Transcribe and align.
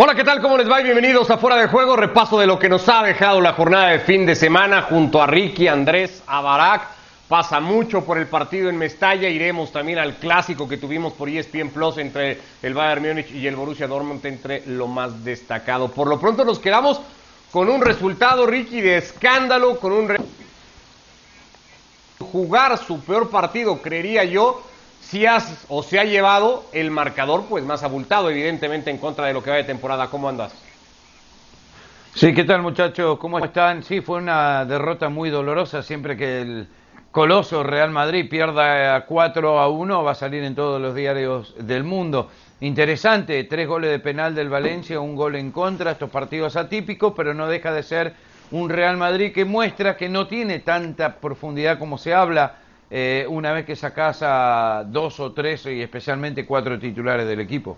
Hola, 0.00 0.14
¿qué 0.14 0.22
tal? 0.22 0.40
¿Cómo 0.40 0.56
les 0.56 0.70
va? 0.70 0.78
bienvenidos 0.78 1.28
a 1.28 1.38
Fuera 1.38 1.56
de 1.56 1.66
Juego, 1.66 1.96
repaso 1.96 2.38
de 2.38 2.46
lo 2.46 2.56
que 2.56 2.68
nos 2.68 2.88
ha 2.88 3.02
dejado 3.02 3.40
la 3.40 3.54
jornada 3.54 3.88
de 3.88 3.98
fin 3.98 4.24
de 4.26 4.36
semana 4.36 4.82
junto 4.82 5.20
a 5.20 5.26
Ricky, 5.26 5.66
Andrés, 5.66 6.22
Abarak. 6.24 6.86
Pasa 7.26 7.58
mucho 7.58 8.04
por 8.04 8.16
el 8.16 8.28
partido 8.28 8.70
en 8.70 8.78
Mestalla, 8.78 9.28
iremos 9.28 9.72
también 9.72 9.98
al 9.98 10.14
clásico 10.14 10.68
que 10.68 10.76
tuvimos 10.76 11.14
por 11.14 11.28
ESPN 11.28 11.70
Plus 11.70 11.98
entre 11.98 12.38
el 12.62 12.74
Bayern 12.74 13.08
Múnich 13.08 13.32
y 13.32 13.44
el 13.48 13.56
Borussia 13.56 13.88
Dortmund 13.88 14.24
entre 14.24 14.62
lo 14.66 14.86
más 14.86 15.24
destacado. 15.24 15.88
Por 15.88 16.06
lo 16.06 16.20
pronto 16.20 16.44
nos 16.44 16.60
quedamos 16.60 17.00
con 17.50 17.68
un 17.68 17.82
resultado, 17.82 18.46
Ricky, 18.46 18.80
de 18.80 18.98
escándalo, 18.98 19.80
con 19.80 19.90
un... 19.90 20.16
Jugar 22.20 22.78
su 22.78 23.00
peor 23.00 23.30
partido, 23.30 23.82
creería 23.82 24.22
yo, 24.22 24.62
si 25.08 25.24
has 25.24 25.64
o 25.68 25.82
se 25.82 25.98
ha 25.98 26.04
llevado 26.04 26.64
el 26.72 26.90
marcador 26.90 27.46
pues 27.48 27.64
más 27.64 27.82
abultado, 27.82 28.28
evidentemente 28.28 28.90
en 28.90 28.98
contra 28.98 29.26
de 29.26 29.32
lo 29.32 29.42
que 29.42 29.50
va 29.50 29.56
de 29.56 29.64
temporada. 29.64 30.08
¿Cómo 30.08 30.28
andas? 30.28 30.52
Sí, 32.14 32.34
¿qué 32.34 32.44
tal 32.44 32.60
muchachos? 32.60 33.18
¿Cómo 33.18 33.38
están? 33.38 33.82
Sí, 33.82 34.02
fue 34.02 34.18
una 34.18 34.66
derrota 34.66 35.08
muy 35.08 35.30
dolorosa. 35.30 35.82
Siempre 35.82 36.16
que 36.16 36.42
el 36.42 36.68
coloso 37.10 37.62
Real 37.62 37.90
Madrid 37.90 38.28
pierda 38.28 39.06
4 39.06 39.58
a 39.58 39.68
1 39.68 40.04
va 40.04 40.10
a 40.10 40.14
salir 40.14 40.44
en 40.44 40.54
todos 40.54 40.80
los 40.80 40.94
diarios 40.94 41.54
del 41.58 41.84
mundo. 41.84 42.30
Interesante, 42.60 43.42
tres 43.44 43.66
goles 43.66 43.90
de 43.90 44.00
penal 44.00 44.34
del 44.34 44.50
Valencia, 44.50 45.00
un 45.00 45.16
gol 45.16 45.36
en 45.36 45.52
contra, 45.52 45.92
estos 45.92 46.10
partidos 46.10 46.56
atípicos, 46.56 47.14
pero 47.16 47.32
no 47.32 47.46
deja 47.46 47.72
de 47.72 47.82
ser 47.82 48.12
un 48.50 48.68
Real 48.68 48.98
Madrid 48.98 49.32
que 49.32 49.46
muestra 49.46 49.96
que 49.96 50.10
no 50.10 50.26
tiene 50.26 50.58
tanta 50.58 51.16
profundidad 51.16 51.78
como 51.78 51.96
se 51.96 52.12
habla 52.12 52.56
eh, 52.90 53.26
una 53.28 53.52
vez 53.52 53.66
que 53.66 53.76
sacas 53.76 54.20
a 54.22 54.84
dos 54.86 55.20
o 55.20 55.32
tres 55.32 55.66
y 55.66 55.82
especialmente 55.82 56.46
cuatro 56.46 56.78
titulares 56.78 57.26
del 57.26 57.40
equipo. 57.40 57.76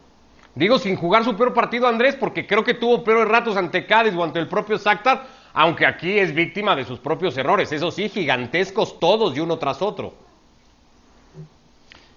Digo, 0.55 0.79
sin 0.79 0.97
jugar 0.97 1.25
su 1.25 1.37
peor 1.37 1.55
partido 1.55 1.87
Andrés, 1.87 2.17
porque 2.17 2.47
creo 2.47 2.65
que 2.65 2.75
tuvo 2.75 3.05
peores 3.05 3.29
ratos 3.29 3.57
ante 3.57 3.87
Cádiz 3.87 4.15
o 4.15 4.25
ante 4.25 4.39
el 4.39 4.49
propio 4.49 4.79
Shakhtar, 4.79 5.27
aunque 5.53 5.87
aquí 5.87 6.19
es 6.19 6.35
víctima 6.35 6.75
de 6.75 6.85
sus 6.85 6.99
propios 6.99 7.37
errores, 7.37 7.73
eso 7.73 7.91
sí, 7.91 8.09
gigantescos 8.09 8.99
todos 8.99 9.37
y 9.37 9.41
uno 9.41 9.59
tras 9.59 9.83
otro. 9.83 10.15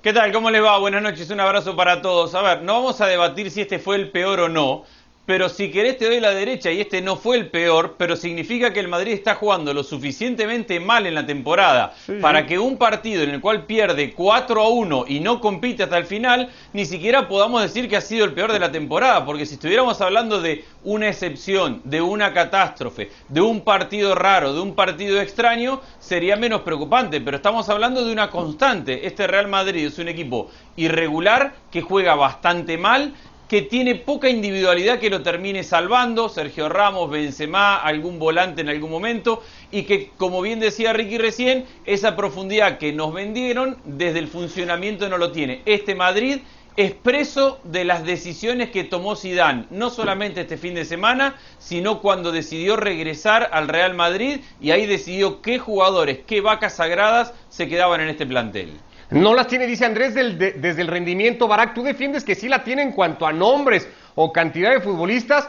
¿Qué 0.01 0.11
tal? 0.11 0.33
¿Cómo 0.33 0.51
les 0.51 0.61
va? 0.61 0.77
Buenas 0.79 1.01
noches, 1.01 1.29
un 1.29 1.39
abrazo 1.39 1.77
para 1.77 2.01
todos. 2.01 2.35
A 2.35 2.41
ver, 2.41 2.61
no 2.61 2.73
vamos 2.73 2.99
a 2.99 3.07
debatir 3.07 3.49
si 3.49 3.61
este 3.61 3.79
fue 3.79 3.95
el 3.95 4.11
peor 4.11 4.41
o 4.41 4.49
no, 4.49 4.83
pero 5.25 5.47
si 5.47 5.71
querés 5.71 5.97
te 5.97 6.05
doy 6.05 6.19
la 6.19 6.31
derecha 6.31 6.71
y 6.71 6.81
este 6.81 7.01
no 7.01 7.15
fue 7.15 7.37
el 7.37 7.47
peor, 7.47 7.95
pero 7.97 8.15
significa 8.15 8.73
que 8.73 8.81
el 8.81 8.89
Madrid 8.89 9.13
está 9.13 9.35
jugando 9.35 9.73
lo 9.73 9.83
suficientemente 9.83 10.79
mal 10.79 11.05
en 11.05 11.15
la 11.15 11.25
temporada 11.25 11.93
para 12.21 12.45
que 12.45 12.59
un 12.59 12.77
partido 12.77 13.23
en 13.23 13.29
el 13.29 13.39
cual 13.41 13.65
pierde 13.65 14.13
4 14.13 14.61
a 14.61 14.69
1 14.69 15.05
y 15.07 15.21
no 15.21 15.39
compite 15.39 15.83
hasta 15.83 15.97
el 15.97 16.05
final, 16.05 16.49
ni 16.73 16.85
siquiera 16.85 17.27
podamos 17.27 17.61
decir 17.61 17.87
que 17.87 17.95
ha 17.95 18.01
sido 18.01 18.25
el 18.25 18.33
peor 18.33 18.51
de 18.51 18.59
la 18.59 18.71
temporada, 18.71 19.25
porque 19.25 19.45
si 19.45 19.53
estuviéramos 19.53 20.01
hablando 20.01 20.41
de 20.41 20.65
una 20.83 21.07
excepción, 21.07 21.81
de 21.85 22.01
una 22.01 22.33
catástrofe, 22.33 23.09
de 23.29 23.41
un 23.41 23.61
partido 23.61 24.15
raro, 24.15 24.53
de 24.53 24.59
un 24.59 24.75
partido 24.75 25.21
extraño, 25.21 25.81
sería 25.99 26.35
menos 26.35 26.61
preocupante, 26.61 27.21
pero 27.21 27.37
estamos 27.37 27.69
hablando 27.69 28.03
de 28.03 28.11
una 28.11 28.29
constante. 28.29 29.07
Este 29.07 29.25
Real 29.27 29.47
Madrid 29.47 29.85
es 29.85 29.97
un 29.99 30.09
equipo 30.09 30.49
irregular 30.75 31.53
que 31.71 31.81
juega 31.81 32.15
bastante 32.15 32.77
mal 32.77 33.13
que 33.53 33.61
tiene 33.61 33.93
poca 33.93 34.31
individualidad 34.31 34.97
que 34.97 35.11
lo 35.11 35.21
termine 35.21 35.61
salvando, 35.61 36.27
Sergio 36.27 36.69
Ramos, 36.69 37.11
Benzema, 37.11 37.75
algún 37.75 38.17
volante 38.17 38.61
en 38.61 38.69
algún 38.69 38.89
momento, 38.89 39.43
y 39.71 39.83
que, 39.83 40.09
como 40.17 40.41
bien 40.41 40.59
decía 40.59 40.91
Ricky 40.91 41.19
recién, 41.19 41.65
esa 41.85 42.15
profundidad 42.15 42.79
que 42.79 42.93
nos 42.93 43.13
vendieron 43.13 43.77
desde 43.85 44.17
el 44.17 44.27
funcionamiento 44.27 45.07
no 45.07 45.19
lo 45.19 45.31
tiene. 45.31 45.61
Este 45.67 45.93
Madrid 45.93 46.39
es 46.77 46.93
preso 46.93 47.59
de 47.63 47.85
las 47.85 48.03
decisiones 48.03 48.71
que 48.71 48.85
tomó 48.85 49.15
Zidane, 49.15 49.65
no 49.69 49.91
solamente 49.91 50.41
este 50.41 50.57
fin 50.57 50.73
de 50.73 50.83
semana, 50.83 51.35
sino 51.59 52.01
cuando 52.01 52.31
decidió 52.31 52.75
regresar 52.75 53.51
al 53.53 53.67
Real 53.67 53.93
Madrid 53.93 54.39
y 54.61 54.71
ahí 54.71 54.87
decidió 54.87 55.43
qué 55.43 55.59
jugadores, 55.59 56.21
qué 56.25 56.41
vacas 56.41 56.77
sagradas 56.77 57.35
se 57.49 57.67
quedaban 57.67 58.01
en 58.01 58.09
este 58.09 58.25
plantel. 58.25 58.71
No 59.13 59.35
las 59.35 59.47
tiene, 59.47 59.67
dice 59.67 59.85
Andrés, 59.85 60.15
desde 60.15 60.81
el 60.81 60.87
rendimiento. 60.87 61.47
Barak, 61.47 61.73
tú 61.73 61.83
defiendes 61.83 62.23
que 62.23 62.35
sí 62.35 62.49
la 62.49 62.63
tiene 62.63 62.81
en 62.81 62.91
cuanto 62.91 63.27
a 63.27 63.31
nombres 63.31 63.87
o 64.15 64.33
cantidad 64.33 64.71
de 64.71 64.81
futbolistas. 64.81 65.47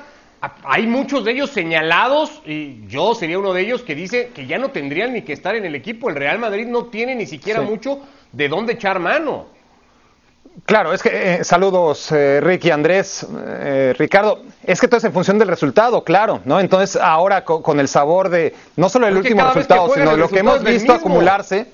Hay 0.65 0.87
muchos 0.87 1.25
de 1.25 1.33
ellos 1.33 1.51
señalados 1.51 2.43
y 2.45 2.87
yo 2.87 3.15
sería 3.15 3.39
uno 3.39 3.55
de 3.55 3.63
ellos 3.63 3.83
que 3.83 3.95
dice 3.95 4.31
que 4.35 4.47
ya 4.47 4.59
no 4.59 4.71
tendrían 4.71 5.15
ni 5.15 5.23
que 5.23 5.33
estar 5.33 5.55
en 5.55 5.65
el 5.65 5.75
equipo. 5.75 6.11
El 6.11 6.17
Real 6.17 6.39
Madrid 6.39 6.67
no 6.67 6.87
tiene 6.87 7.15
ni 7.15 7.25
siquiera 7.25 7.63
mucho 7.63 8.01
de 8.33 8.49
dónde 8.49 8.75
echar 8.75 8.99
mano. 8.99 9.47
Claro, 10.67 10.93
es 10.93 11.03
que 11.03 11.35
eh, 11.35 11.45
saludos 11.45 12.13
eh, 12.13 12.41
Ricky, 12.43 12.71
Andrés, 12.71 13.27
eh, 13.45 13.95
Ricardo. 13.99 14.43
Es 14.63 14.81
que 14.81 14.87
todo 14.87 14.99
es 14.99 15.05
en 15.05 15.13
función 15.13 15.39
del 15.39 15.49
resultado, 15.49 16.05
claro, 16.05 16.43
¿no? 16.45 16.61
Entonces 16.61 17.01
ahora 17.01 17.45
con, 17.45 17.81
el 17.81 17.89
sabor 17.89 18.29
de 18.29 18.55
no 18.77 18.89
solo 18.89 19.09
el 19.09 19.17
último 19.17 19.43
resultado, 19.45 19.93
sino 19.95 20.17
lo 20.17 20.29
que 20.29 20.41
hemos 20.41 20.63
visto 20.63 20.93
acumularse 20.93 21.67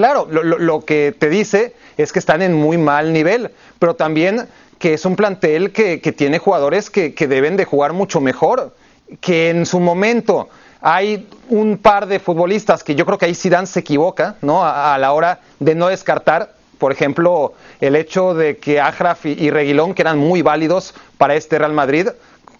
Claro, 0.00 0.26
lo, 0.30 0.80
que 0.86 1.14
te 1.18 1.28
dice 1.28 1.74
es 1.98 2.10
que 2.10 2.20
están 2.20 2.40
en 2.40 2.54
muy 2.54 2.78
mal 2.78 3.12
nivel, 3.12 3.50
pero 3.78 3.96
también 3.96 4.48
que 4.78 4.94
es 4.94 5.04
un 5.04 5.14
plantel 5.14 5.72
que, 5.72 5.98
tiene 6.16 6.38
jugadores 6.38 6.88
que, 6.88 7.12
deben 7.28 7.58
de 7.58 7.66
jugar 7.66 7.92
mucho 7.92 8.18
mejor, 8.18 8.74
que 9.20 9.50
en 9.50 9.66
su 9.66 9.78
momento 9.78 10.48
hay 10.80 11.28
un 11.50 11.76
par 11.76 12.06
de 12.06 12.18
futbolistas 12.18 12.82
que 12.82 12.94
yo 12.94 13.04
creo 13.04 13.18
que 13.18 13.26
ahí 13.26 13.34
Zidane 13.34 13.66
se 13.66 13.80
equivoca, 13.80 14.36
¿no? 14.40 14.64
A, 14.64 14.96
la 14.96 15.12
hora 15.12 15.40
de 15.58 15.74
no 15.74 15.88
descartar, 15.88 16.54
por 16.78 16.92
ejemplo, 16.92 17.52
el 17.82 17.94
hecho 17.94 18.32
de 18.32 18.56
que 18.56 18.80
Ajraf 18.80 19.26
y, 19.26 19.50
Reguilón, 19.50 19.92
que 19.92 20.00
eran 20.00 20.16
muy 20.16 20.40
válidos 20.40 20.94
para 21.18 21.34
este 21.34 21.58
Real 21.58 21.74
Madrid, 21.74 22.08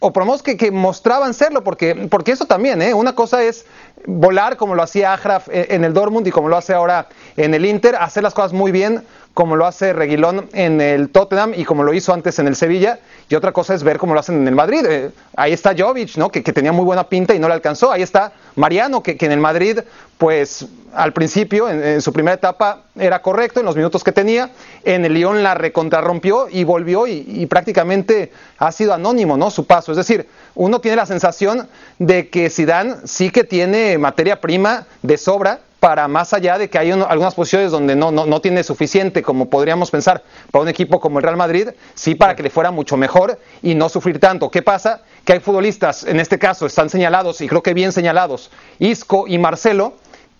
o 0.02 0.12
promos 0.12 0.42
que, 0.42 0.56
que, 0.56 0.70
mostraban 0.70 1.32
serlo, 1.34 1.62
porque, 1.62 2.06
porque 2.10 2.32
eso 2.32 2.46
también, 2.46 2.80
¿eh? 2.80 2.94
una 2.94 3.14
cosa 3.14 3.42
es 3.42 3.66
volar 4.06 4.56
como 4.56 4.74
lo 4.74 4.82
hacía 4.82 5.12
Ajraf 5.12 5.48
en 5.50 5.84
el 5.84 5.92
Dortmund 5.92 6.26
y 6.26 6.30
como 6.30 6.48
lo 6.48 6.56
hace 6.56 6.72
ahora 6.72 7.08
en 7.36 7.54
el 7.54 7.64
Inter, 7.64 7.96
hacer 7.96 8.22
las 8.22 8.34
cosas 8.34 8.52
muy 8.52 8.72
bien 8.72 9.02
como 9.34 9.56
lo 9.56 9.64
hace 9.64 9.92
Reguilón 9.92 10.48
en 10.52 10.80
el 10.80 11.08
Tottenham 11.08 11.52
y 11.56 11.64
como 11.64 11.82
lo 11.82 11.94
hizo 11.94 12.12
antes 12.12 12.38
en 12.38 12.46
el 12.46 12.56
Sevilla. 12.56 12.98
Y 13.28 13.36
otra 13.36 13.52
cosa 13.52 13.74
es 13.74 13.84
ver 13.84 13.98
cómo 13.98 14.12
lo 14.12 14.20
hacen 14.20 14.34
en 14.34 14.48
el 14.48 14.54
Madrid. 14.54 14.84
Eh, 14.86 15.10
ahí 15.36 15.52
está 15.52 15.72
Jovic, 15.76 16.16
¿no? 16.16 16.30
Que, 16.30 16.42
tenía 16.42 16.72
muy 16.72 16.84
buena 16.84 17.04
pinta 17.08 17.34
y 17.34 17.38
no 17.38 17.46
le 17.46 17.54
alcanzó. 17.54 17.92
Ahí 17.92 18.02
está 18.02 18.32
Mariano, 18.56 19.02
que, 19.02 19.16
en 19.18 19.32
el 19.32 19.38
Madrid, 19.38 19.78
pues 20.18 20.66
al 20.92 21.12
principio, 21.12 21.70
en, 21.70 22.02
su 22.02 22.12
primera 22.12 22.34
etapa, 22.34 22.82
era 22.96 23.22
correcto 23.22 23.60
en 23.60 23.66
los 23.66 23.76
minutos 23.76 24.02
que 24.02 24.10
tenía. 24.10 24.50
En 24.82 25.04
el 25.04 25.14
Lyon 25.14 25.44
la 25.44 25.54
recontrarrompió 25.54 26.48
y 26.50 26.64
volvió 26.64 27.06
y, 27.06 27.24
y 27.26 27.46
prácticamente 27.46 28.32
ha 28.58 28.72
sido 28.72 28.92
anónimo, 28.92 29.36
¿no? 29.36 29.50
Su 29.50 29.64
paso. 29.64 29.92
Es 29.92 29.96
decir, 29.96 30.26
uno 30.56 30.80
tiene 30.80 30.96
la 30.96 31.06
sensación 31.06 31.68
de 32.00 32.28
que 32.28 32.50
Zidane 32.50 32.96
sí 33.04 33.30
que 33.30 33.44
tiene 33.44 33.96
materia 33.96 34.40
prima 34.40 34.86
de 35.02 35.16
sobra 35.16 35.60
para 35.80 36.06
más 36.08 36.34
allá 36.34 36.58
de 36.58 36.68
que 36.68 36.78
hay 36.78 36.90
algunas 36.90 37.34
posiciones 37.34 37.72
donde 37.72 37.96
no, 37.96 38.12
no, 38.12 38.40
tiene 38.40 38.62
suficiente, 38.62 39.22
como 39.22 39.48
podríamos 39.48 39.90
pensar, 39.90 40.22
para 40.50 40.62
un 40.62 40.68
equipo 40.68 41.00
como 41.00 41.18
el 41.18 41.24
Real 41.24 41.38
Madrid, 41.38 41.68
sí 41.94 42.14
para 42.14 42.36
que 42.36 42.42
le 42.42 42.50
fuera 42.50 42.70
mucho 42.70 42.98
mejor 42.98 43.38
y 43.62 43.74
no 43.74 43.88
sufrir 43.88 44.20
tanto. 44.20 44.50
¿Qué 44.50 44.60
pasa? 44.60 45.02
Que 45.24 45.32
hay 45.32 45.40
futbolistas, 45.40 46.04
en 46.04 46.20
este 46.20 46.38
caso 46.38 46.66
están 46.66 46.90
señalados, 46.90 47.40
y 47.40 47.48
creo 47.48 47.62
que 47.62 47.72
bien 47.72 47.92
señalados, 47.92 48.50
Isco 48.78 49.24
y 49.26 49.38
Marcelo, 49.38 49.94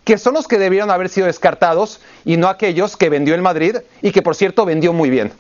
que 0.05 0.19
son 0.19 0.35
los 0.35 0.47
que 0.47 0.59
debieron 0.59 0.91
haber 0.91 1.09
sido 1.09 1.27
descartados 1.27 2.01
y 2.25 2.37
no 2.37 2.49
aquellos 2.49 2.97
que 2.97 3.09
vendió 3.09 3.35
el 3.35 3.43
Madrid 3.43 3.77
y 4.03 4.13
que 4.13 4.23
por 4.23 4.37
cierto 4.37 4.67
vendió 4.67 4.93
muy 4.93 5.09
bien. 5.09 5.33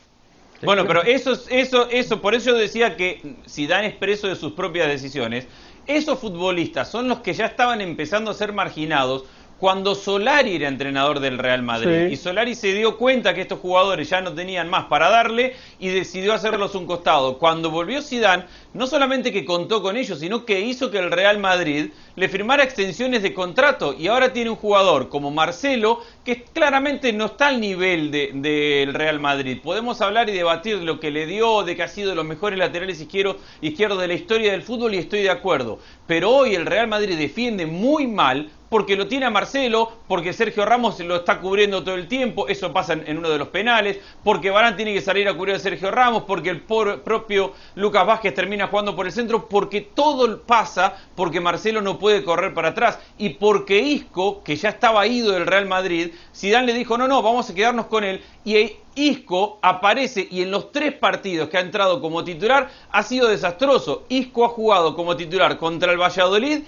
Bueno, 0.62 0.86
pero 0.86 1.02
eso, 1.02 1.32
eso, 1.48 1.88
eso, 1.88 2.20
por 2.20 2.34
eso 2.34 2.50
yo 2.50 2.56
decía 2.56 2.96
que 2.96 3.36
si 3.46 3.66
dan 3.66 3.84
expreso 3.84 4.28
de 4.28 4.36
sus 4.36 4.52
propias 4.52 4.88
decisiones. 4.88 5.46
Esos 5.86 6.18
futbolistas 6.18 6.90
son 6.90 7.08
los 7.08 7.20
que 7.20 7.32
ya 7.32 7.46
estaban 7.46 7.80
empezando 7.80 8.30
a 8.30 8.34
ser 8.34 8.52
marginados 8.52 9.24
cuando 9.60 9.94
Solari 9.94 10.56
era 10.56 10.68
entrenador 10.68 11.20
del 11.20 11.36
Real 11.36 11.62
Madrid. 11.62 12.10
Y 12.10 12.16
Solari 12.16 12.54
se 12.54 12.72
dio 12.72 12.96
cuenta 12.96 13.34
que 13.34 13.42
estos 13.42 13.60
jugadores 13.60 14.08
ya 14.08 14.22
no 14.22 14.32
tenían 14.32 14.70
más 14.70 14.86
para 14.86 15.10
darle 15.10 15.54
y 15.78 15.88
decidió 15.88 16.32
hacerlos 16.32 16.74
un 16.74 16.86
costado. 16.86 17.36
Cuando 17.36 17.70
volvió 17.70 18.00
Zidane, 18.00 18.46
no 18.72 18.86
solamente 18.86 19.32
que 19.32 19.44
contó 19.44 19.82
con 19.82 19.98
ellos, 19.98 20.20
sino 20.20 20.46
que 20.46 20.60
hizo 20.60 20.90
que 20.90 20.98
el 20.98 21.10
Real 21.10 21.38
Madrid 21.38 21.90
le 22.16 22.28
firmara 22.30 22.64
extensiones 22.64 23.22
de 23.22 23.34
contrato 23.34 23.94
y 23.98 24.08
ahora 24.08 24.32
tiene 24.32 24.48
un 24.48 24.56
jugador 24.56 25.10
como 25.10 25.30
Marcelo 25.30 26.00
que 26.24 26.42
claramente 26.42 27.12
no 27.12 27.26
está 27.26 27.48
al 27.48 27.60
nivel 27.60 28.10
del 28.10 28.40
de, 28.40 28.88
Real 28.90 29.20
Madrid. 29.20 29.58
Podemos 29.62 30.00
hablar 30.00 30.30
y 30.30 30.32
debatir 30.32 30.78
de 30.78 30.86
lo 30.86 31.00
que 31.00 31.10
le 31.10 31.26
dio, 31.26 31.64
de 31.64 31.76
que 31.76 31.82
ha 31.82 31.88
sido 31.88 32.08
de 32.08 32.16
los 32.16 32.24
mejores 32.24 32.58
laterales 32.58 32.98
izquierdos 32.98 33.36
izquierdo 33.60 33.98
de 33.98 34.08
la 34.08 34.14
historia 34.14 34.52
del 34.52 34.62
fútbol 34.62 34.94
y 34.94 34.98
estoy 34.98 35.20
de 35.20 35.30
acuerdo. 35.30 35.80
Pero 36.06 36.30
hoy 36.30 36.54
el 36.54 36.64
Real 36.64 36.88
Madrid 36.88 37.18
defiende 37.18 37.66
muy 37.66 38.06
mal 38.06 38.48
porque 38.70 38.96
lo 38.96 39.06
tiene 39.06 39.26
a 39.26 39.30
Marcelo, 39.30 39.92
porque 40.08 40.32
Sergio 40.32 40.64
Ramos 40.64 40.98
lo 41.00 41.16
está 41.16 41.40
cubriendo 41.40 41.84
todo 41.84 41.96
el 41.96 42.08
tiempo, 42.08 42.48
eso 42.48 42.72
pasa 42.72 42.94
en, 42.94 43.18
uno 43.18 43.28
de 43.28 43.36
los 43.36 43.48
penales, 43.48 43.98
porque 44.24 44.48
Barán 44.48 44.76
tiene 44.76 44.94
que 44.94 45.02
salir 45.02 45.28
a 45.28 45.34
cubrir 45.34 45.56
a 45.56 45.58
Sergio 45.58 45.90
Ramos, 45.90 46.22
porque 46.22 46.48
el 46.50 46.60
propio 46.62 47.52
Lucas 47.74 48.06
Vázquez 48.06 48.32
termina 48.32 48.68
jugando 48.68 48.96
por 48.96 49.06
el 49.06 49.12
centro, 49.12 49.48
porque 49.48 49.80
todo 49.80 50.40
pasa 50.42 50.94
porque 51.14 51.40
Marcelo 51.40 51.82
no 51.82 51.98
puede 51.98 52.24
correr 52.24 52.54
para 52.54 52.68
atrás 52.68 52.98
y 53.18 53.30
porque 53.30 53.80
Isco, 53.80 54.42
que 54.44 54.56
ya 54.56 54.70
estaba 54.70 55.06
ido 55.06 55.32
del 55.32 55.46
Real 55.46 55.66
Madrid, 55.66 56.12
Zidane 56.34 56.68
le 56.68 56.74
dijo, 56.74 56.96
no, 56.96 57.08
no, 57.08 57.22
vamos 57.22 57.50
a 57.50 57.54
quedarnos 57.54 57.86
con 57.86 58.04
él 58.04 58.22
y 58.44 58.54
Isco 58.94 59.58
aparece 59.62 60.26
y 60.30 60.42
en 60.42 60.50
los 60.50 60.72
tres 60.72 60.92
partidos 60.92 61.48
que 61.48 61.56
ha 61.56 61.60
entrado 61.60 62.00
como 62.00 62.24
titular 62.24 62.68
ha 62.90 63.02
sido 63.02 63.28
desastroso. 63.28 64.04
Isco 64.08 64.44
ha 64.44 64.48
jugado 64.48 64.96
como 64.96 65.16
titular 65.16 65.56
contra 65.58 65.92
el 65.92 65.98
Valladolid 66.00 66.62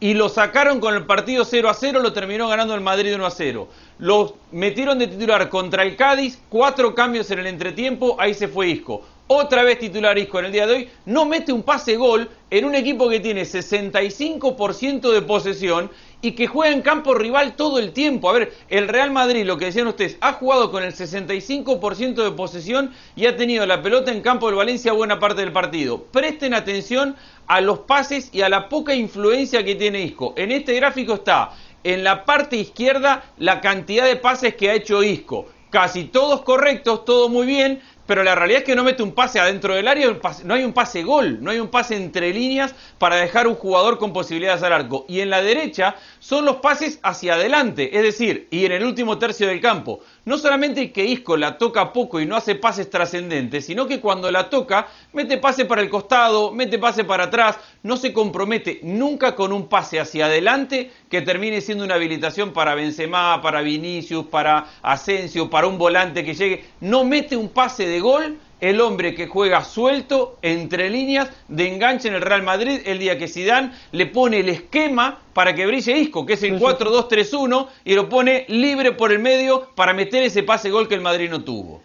y, 0.00 0.14
lo 0.14 0.28
sacaron 0.28 0.80
con 0.80 0.94
el 0.94 1.06
partido 1.06 1.44
0 1.44 1.68
a 1.68 1.74
0, 1.74 2.00
lo 2.00 2.12
terminó 2.12 2.48
ganando 2.48 2.74
el 2.74 2.80
Madrid 2.80 3.14
1 3.14 3.26
a 3.26 3.30
0. 3.30 3.68
Lo 3.98 4.36
metieron 4.52 4.98
de 4.98 5.06
titular 5.06 5.48
contra 5.48 5.82
el 5.82 5.96
Cádiz, 5.96 6.38
cuatro 6.48 6.94
cambios 6.94 7.30
en 7.30 7.38
el 7.40 7.46
entretiempo, 7.46 8.16
ahí 8.18 8.34
se 8.34 8.48
fue 8.48 8.68
Isco. 8.68 9.02
Otra 9.26 9.62
vez 9.62 9.78
titular 9.78 10.18
Isco 10.18 10.38
en 10.38 10.46
el 10.46 10.52
día 10.52 10.66
de 10.66 10.74
hoy, 10.74 10.88
no 11.06 11.24
mete 11.24 11.52
un 11.52 11.62
pase 11.62 11.96
gol 11.96 12.28
en 12.50 12.64
un 12.66 12.74
equipo 12.74 13.08
que 13.08 13.20
tiene 13.20 13.42
65% 13.42 15.12
de 15.12 15.22
posesión 15.22 15.90
y 16.24 16.32
que 16.32 16.46
juega 16.46 16.74
en 16.74 16.80
campo 16.80 17.14
rival 17.14 17.54
todo 17.54 17.78
el 17.78 17.92
tiempo. 17.92 18.30
A 18.30 18.32
ver, 18.32 18.54
el 18.70 18.88
Real 18.88 19.10
Madrid, 19.10 19.44
lo 19.44 19.58
que 19.58 19.66
decían 19.66 19.86
ustedes, 19.86 20.16
ha 20.22 20.32
jugado 20.32 20.70
con 20.70 20.82
el 20.82 20.94
65% 20.94 22.14
de 22.14 22.30
posesión 22.30 22.92
y 23.14 23.26
ha 23.26 23.36
tenido 23.36 23.66
la 23.66 23.82
pelota 23.82 24.10
en 24.10 24.22
campo 24.22 24.46
del 24.46 24.56
Valencia 24.56 24.92
buena 24.92 25.18
parte 25.18 25.42
del 25.42 25.52
partido. 25.52 26.04
Presten 26.04 26.54
atención 26.54 27.14
a 27.46 27.60
los 27.60 27.80
pases 27.80 28.30
y 28.32 28.40
a 28.40 28.48
la 28.48 28.70
poca 28.70 28.94
influencia 28.94 29.64
que 29.64 29.74
tiene 29.74 30.00
Isco. 30.00 30.32
En 30.36 30.50
este 30.50 30.74
gráfico 30.74 31.14
está 31.14 31.50
en 31.82 32.02
la 32.02 32.24
parte 32.24 32.56
izquierda 32.56 33.24
la 33.36 33.60
cantidad 33.60 34.06
de 34.06 34.16
pases 34.16 34.54
que 34.54 34.70
ha 34.70 34.74
hecho 34.74 35.02
Isco. 35.02 35.46
Casi 35.68 36.04
todos 36.04 36.40
correctos, 36.42 37.04
todo 37.04 37.28
muy 37.28 37.46
bien, 37.46 37.82
pero 38.06 38.22
la 38.22 38.34
realidad 38.34 38.60
es 38.60 38.64
que 38.64 38.76
no 38.76 38.84
mete 38.84 39.02
un 39.02 39.12
pase 39.12 39.40
adentro 39.40 39.74
del 39.74 39.88
área, 39.88 40.14
no 40.44 40.54
hay 40.54 40.64
un 40.64 40.72
pase 40.72 41.02
gol, 41.02 41.42
no 41.42 41.50
hay 41.50 41.58
un 41.58 41.68
pase 41.68 41.96
entre 41.96 42.32
líneas 42.32 42.74
para 42.98 43.16
dejar 43.16 43.46
un 43.46 43.54
jugador 43.54 43.98
con 43.98 44.12
posibilidades 44.12 44.62
al 44.62 44.72
arco. 44.72 45.06
Y 45.08 45.20
en 45.20 45.30
la 45.30 45.42
derecha 45.42 45.96
son 46.18 46.44
los 46.44 46.56
pases 46.56 46.98
hacia 47.02 47.34
adelante, 47.34 47.96
es 47.96 48.02
decir, 48.02 48.48
y 48.50 48.66
en 48.66 48.72
el 48.72 48.84
último 48.84 49.18
tercio 49.18 49.46
del 49.46 49.60
campo. 49.60 50.00
No 50.24 50.38
solamente 50.38 50.92
que 50.92 51.04
Isco 51.04 51.36
la 51.36 51.58
toca 51.58 51.92
poco 51.92 52.20
y 52.20 52.26
no 52.26 52.36
hace 52.36 52.54
pases 52.54 52.88
trascendentes, 52.90 53.66
sino 53.66 53.86
que 53.86 54.00
cuando 54.00 54.30
la 54.30 54.48
toca, 54.48 54.88
mete 55.12 55.38
pase 55.38 55.64
para 55.64 55.82
el 55.82 55.90
costado, 55.90 56.50
mete 56.50 56.78
pase 56.78 57.04
para 57.04 57.24
atrás, 57.24 57.58
no 57.82 57.96
se 57.96 58.12
compromete 58.12 58.80
nunca 58.82 59.34
con 59.34 59.52
un 59.52 59.68
pase 59.68 60.00
hacia 60.00 60.26
adelante 60.26 60.90
que 61.10 61.22
termine 61.22 61.60
siendo 61.60 61.84
una 61.84 61.94
habilitación 61.94 62.52
para 62.52 62.74
Benzema, 62.74 63.40
para 63.42 63.60
Vinicius, 63.60 64.26
para 64.26 64.66
Asensio, 64.82 65.50
para 65.50 65.66
un 65.66 65.78
volante 65.78 66.24
que 66.24 66.34
llegue. 66.34 66.64
No 66.80 67.04
mete 67.04 67.36
un 67.36 67.50
pase 67.50 67.86
de 67.86 67.93
gol 68.00 68.38
el 68.60 68.80
hombre 68.80 69.14
que 69.14 69.26
juega 69.26 69.62
suelto, 69.62 70.38
entre 70.40 70.88
líneas, 70.88 71.30
de 71.48 71.68
enganche 71.68 72.08
en 72.08 72.14
el 72.14 72.22
Real 72.22 72.42
Madrid 72.42 72.80
el 72.86 72.98
día 72.98 73.18
que 73.18 73.28
Zidane 73.28 73.72
le 73.92 74.06
pone 74.06 74.40
el 74.40 74.48
esquema 74.48 75.20
para 75.34 75.54
que 75.54 75.66
brille 75.66 75.98
Isco, 75.98 76.24
que 76.24 76.32
es 76.34 76.42
el 76.42 76.58
4-2-3-1, 76.58 77.68
y 77.84 77.94
lo 77.94 78.08
pone 78.08 78.46
libre 78.48 78.92
por 78.92 79.12
el 79.12 79.18
medio 79.18 79.68
para 79.74 79.92
meter 79.92 80.22
ese 80.22 80.42
pase 80.42 80.70
gol 80.70 80.88
que 80.88 80.94
el 80.94 81.02
Madrid 81.02 81.28
no 81.28 81.44
tuvo. 81.44 81.82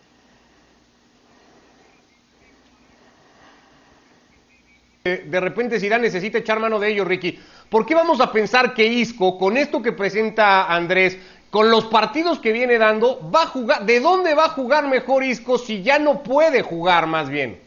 De 5.04 5.40
repente 5.40 5.80
Zidane 5.80 6.04
necesita 6.04 6.38
echar 6.38 6.60
mano 6.60 6.80
de 6.80 6.92
ello, 6.92 7.04
Ricky. 7.04 7.40
¿Por 7.70 7.86
qué 7.86 7.96
vamos 7.96 8.20
a 8.22 8.32
pensar 8.32 8.74
que 8.74 8.86
Isco, 8.86 9.38
con 9.38 9.58
esto 9.58 9.82
que 9.82 9.92
presenta 9.92 10.74
Andrés, 10.74 11.18
con 11.50 11.72
los 11.72 11.86
partidos 11.86 12.40
que 12.40 12.52
viene 12.52 12.78
dando, 12.78 13.20
va 13.34 13.44
a 13.44 13.48
jugar. 13.48 13.86
¿De 13.86 14.00
dónde 14.00 14.36
va 14.36 14.46
a 14.46 14.50
jugar 14.50 14.88
mejor 14.88 15.24
Isco 15.24 15.58
si 15.58 15.82
ya 15.82 16.00
no 16.00 16.22
puede 16.22 16.62
jugar 16.62 17.08
más 17.08 17.30
bien? 17.30 17.60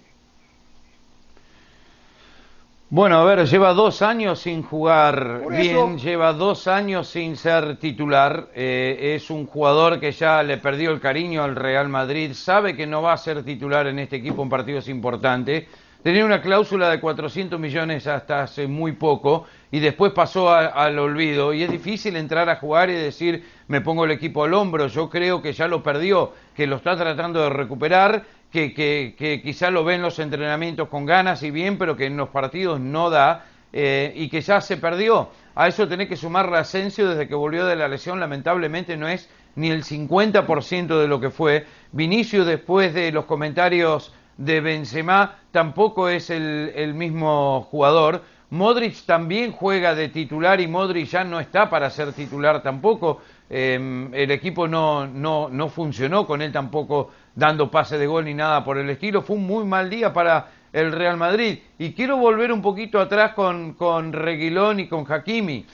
Bueno, 2.95 3.17
a 3.17 3.25
ver, 3.25 3.47
lleva 3.47 3.73
dos 3.73 4.03
años 4.03 4.41
sin 4.41 4.63
jugar 4.63 5.47
bien, 5.49 5.97
lleva 5.97 6.35
dos 6.35 6.67
años 6.67 7.09
sin 7.09 7.39
ser 7.39 7.79
titular. 7.79 8.49
Eh, 8.55 9.15
es 9.17 9.31
un 9.31 9.47
jugador 9.47 9.99
que 9.99 10.13
ya 10.13 10.43
le 10.43 10.59
perdió 10.59 10.91
el 10.91 11.01
cariño 11.01 11.43
al 11.43 11.57
Real 11.57 11.89
Madrid, 11.89 12.35
sabe 12.35 12.77
que 12.77 12.87
no 12.87 13.01
va 13.01 13.15
a 13.15 13.17
ser 13.17 13.45
titular 13.45 13.87
en 13.87 13.99
este 13.99 14.17
equipo 14.17 14.43
en 14.43 14.51
partidos 14.51 14.89
importantes. 14.89 15.65
Tenía 16.03 16.25
una 16.25 16.43
cláusula 16.43 16.91
de 16.91 16.99
400 16.99 17.61
millones 17.61 18.09
hasta 18.09 18.43
hace 18.43 18.67
muy 18.67 18.91
poco 18.91 19.47
y 19.71 19.79
después 19.79 20.11
pasó 20.13 20.53
al 20.53 20.99
olvido. 20.99 21.55
Y 21.55 21.63
es 21.63 21.71
difícil 21.71 22.17
entrar 22.17 22.49
a 22.49 22.57
jugar 22.57 22.91
y 22.91 22.95
decir, 22.95 23.45
me 23.69 23.81
pongo 23.81 24.05
el 24.05 24.11
equipo 24.11 24.43
al 24.43 24.53
hombro. 24.53 24.89
Yo 24.89 25.09
creo 25.09 25.41
que 25.41 25.53
ya 25.53 25.69
lo 25.69 25.85
perdió, 25.85 26.33
que 26.57 26.67
lo 26.67 26.77
está 26.77 26.97
tratando 26.97 27.41
de 27.45 27.51
recuperar, 27.51 28.25
que, 28.51 28.75
que, 28.75 29.41
quizá 29.45 29.71
lo 29.71 29.85
ve 29.85 29.95
en 29.95 30.03
los 30.03 30.19
entrenamientos 30.19 30.89
con 30.89 31.07
ganas 31.07 31.45
y 31.45 31.53
bien, 31.53 31.79
pero 31.79 31.97
que 31.97 32.07
en 32.07 32.17
los 32.17 32.31
partidos 32.31 32.81
no 32.81 33.09
da 33.09 33.47
eh, 33.73 34.13
y 34.17 34.29
que 34.29 34.41
ya 34.41 34.61
se 34.61 34.79
perdió. 34.79 35.31
A 35.55 35.69
eso 35.69 35.87
tenés 35.87 36.09
que 36.09 36.17
sumarle 36.17 36.59
Asensio 36.59 37.11
desde 37.11 37.29
que 37.29 37.37
volvió 37.37 37.65
de 37.65 37.77
la 37.77 37.87
lesión, 37.87 38.19
lamentablemente 38.19 38.97
no 38.97 39.07
es 39.07 39.31
ni 39.55 39.71
el 39.71 39.85
50% 39.85 40.99
de 40.99 41.07
lo 41.07 41.21
que 41.21 41.31
fue. 41.31 41.65
Vinicio 41.93 42.45
después 42.45 42.93
de 42.93 43.13
los 43.13 43.27
comentarios 43.27 44.13
de 44.37 44.61
Benzema 44.61 45.37
tampoco 45.51 46.09
es 46.09 46.31
el, 46.31 46.73
el 46.75 46.95
mismo 46.95 47.67
jugador. 47.71 48.23
Modric 48.51 49.07
también 49.07 49.53
juega 49.53 49.95
de 49.95 50.09
titular 50.09 50.61
y 50.61 50.69
Modric 50.69 51.09
ya 51.09 51.25
no 51.25 51.41
está 51.41 51.71
para 51.71 51.89
ser 51.89 52.13
titular 52.13 52.63
tampoco. 52.63 53.23
Em, 53.49 54.13
el 54.15 54.31
equipo 54.31 54.69
no, 54.69 55.07
no, 55.07 55.49
no 55.49 55.69
funcionó 55.69 56.27
con 56.27 56.43
él 56.43 56.53
tampoco 56.53 57.11
dando 57.35 57.71
pase 57.71 57.97
de 57.97 58.07
gol 58.07 58.27
ni 58.27 58.35
nada 58.35 58.63
por 58.63 58.77
el 58.77 58.91
estilo. 58.91 59.23
Fue 59.23 59.37
un 59.37 59.47
muy 59.47 59.65
mal 59.65 59.89
día 59.89 60.13
para 60.13 60.49
el 60.73 60.93
Real 60.93 61.17
Madrid. 61.17 61.61
Y 61.79 61.93
quiero 61.93 62.19
volver 62.19 62.53
un 62.53 62.63
poquito 62.63 63.01
atrás 63.01 63.33
con, 63.33 63.73
con 63.73 64.13
Reguilón 64.13 64.81
y 64.81 64.89
con 64.89 65.11
Hakimi. 65.11 65.65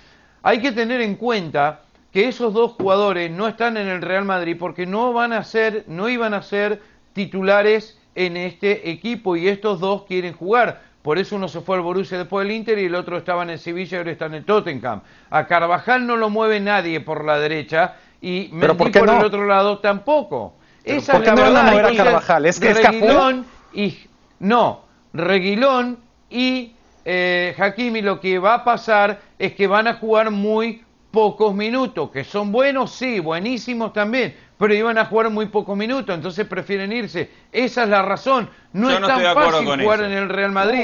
Hay 0.43 0.61
que 0.61 0.71
tener 0.71 1.01
en 1.01 1.17
cuenta 1.17 1.81
que 2.13 2.29
esos 2.29 2.55
dos 2.55 2.73
jugadores 2.73 3.31
no 3.31 3.49
están 3.49 3.77
en 3.77 3.89
el 3.89 4.03
Real 4.03 4.25
Madrid 4.25 4.57
porque 4.59 4.87
no 4.87 5.13
van 5.13 5.33
a 5.33 5.43
ser, 5.43 5.85
no 5.89 6.09
iban 6.09 6.33
a 6.33 6.43
ser 6.43 6.81
titulares 7.13 7.98
en 8.19 8.37
este 8.37 8.91
equipo 8.91 9.37
y 9.37 9.49
estos 9.49 9.79
dos 9.79 10.05
quieren 10.05 10.35
jugar. 10.35 10.83
Por 11.03 11.19
eso 11.19 11.37
uno 11.37 11.47
se 11.49 11.61
fue 11.61 11.77
al 11.77 11.83
Borussia 11.83 12.19
después 12.19 12.47
del 12.47 12.57
Inter 12.57 12.79
y 12.79 12.87
el 12.87 12.95
otro 12.97 13.17
estaba 13.17 13.45
en 13.45 13.51
el 13.51 13.59
Sevilla 13.59 13.97
y 13.97 13.99
ahora 13.99 14.11
está 14.11 14.27
en 14.27 14.35
el 14.35 14.45
Tottenham. 14.45 15.01
A 15.31 15.47
Carvajal 15.47 16.07
no 16.07 16.17
lo 16.17 16.29
mueve 16.29 16.59
nadie 16.59 17.01
por 17.01 17.25
la 17.25 17.39
derecha 17.39 17.95
y 18.21 18.51
Mendy 18.53 18.91
por, 18.91 19.09
el 19.09 19.25
otro 19.25 19.47
lado 19.47 19.79
tampoco. 19.79 20.55
Esa 20.85 21.19
es 21.19 21.27
la 21.27 21.35
verdad. 21.35 21.83
No 21.83 21.97
Carvajal, 21.97 22.47
es 22.47 22.59
que 22.59 22.75
Reguilón 22.75 23.47
y 23.73 23.97
no, 24.41 24.83
Reguilón 25.13 25.99
y 26.29 26.73
eh, 27.05 27.55
Hakimi 27.57 28.03
lo 28.03 28.21
que 28.21 28.41
va 28.41 28.55
a 28.55 28.65
pasar 28.65 29.21
es 29.39 29.55
que 29.55 29.69
van 29.69 29.87
a 29.87 29.95
jugar 29.95 30.33
muy 30.33 30.83
pocos 31.13 31.55
minutos, 31.55 32.11
que 32.11 32.25
son 32.25 32.53
buenos, 32.53 32.93
sí, 32.93 33.21
buenísimos 33.21 33.93
también, 33.93 34.37
pero 34.59 34.75
iban 34.75 34.99
a 34.99 35.05
jugar 35.05 35.31
muy 35.31 35.47
pocos 35.47 35.77
minutos, 35.77 36.15
entonces 36.15 36.45
prefieren 36.47 36.93
irse. 36.93 37.31
Esa 37.53 37.85
es 37.85 37.89
la 37.89 38.03
razón. 38.03 38.51
No 38.73 38.91
es 38.91 39.01
tan 39.01 39.23
fácil 39.23 39.81
jugar 39.81 40.03
en 40.03 40.13
el 40.13 40.29
Real 40.29 40.51
Madrid. 40.51 40.81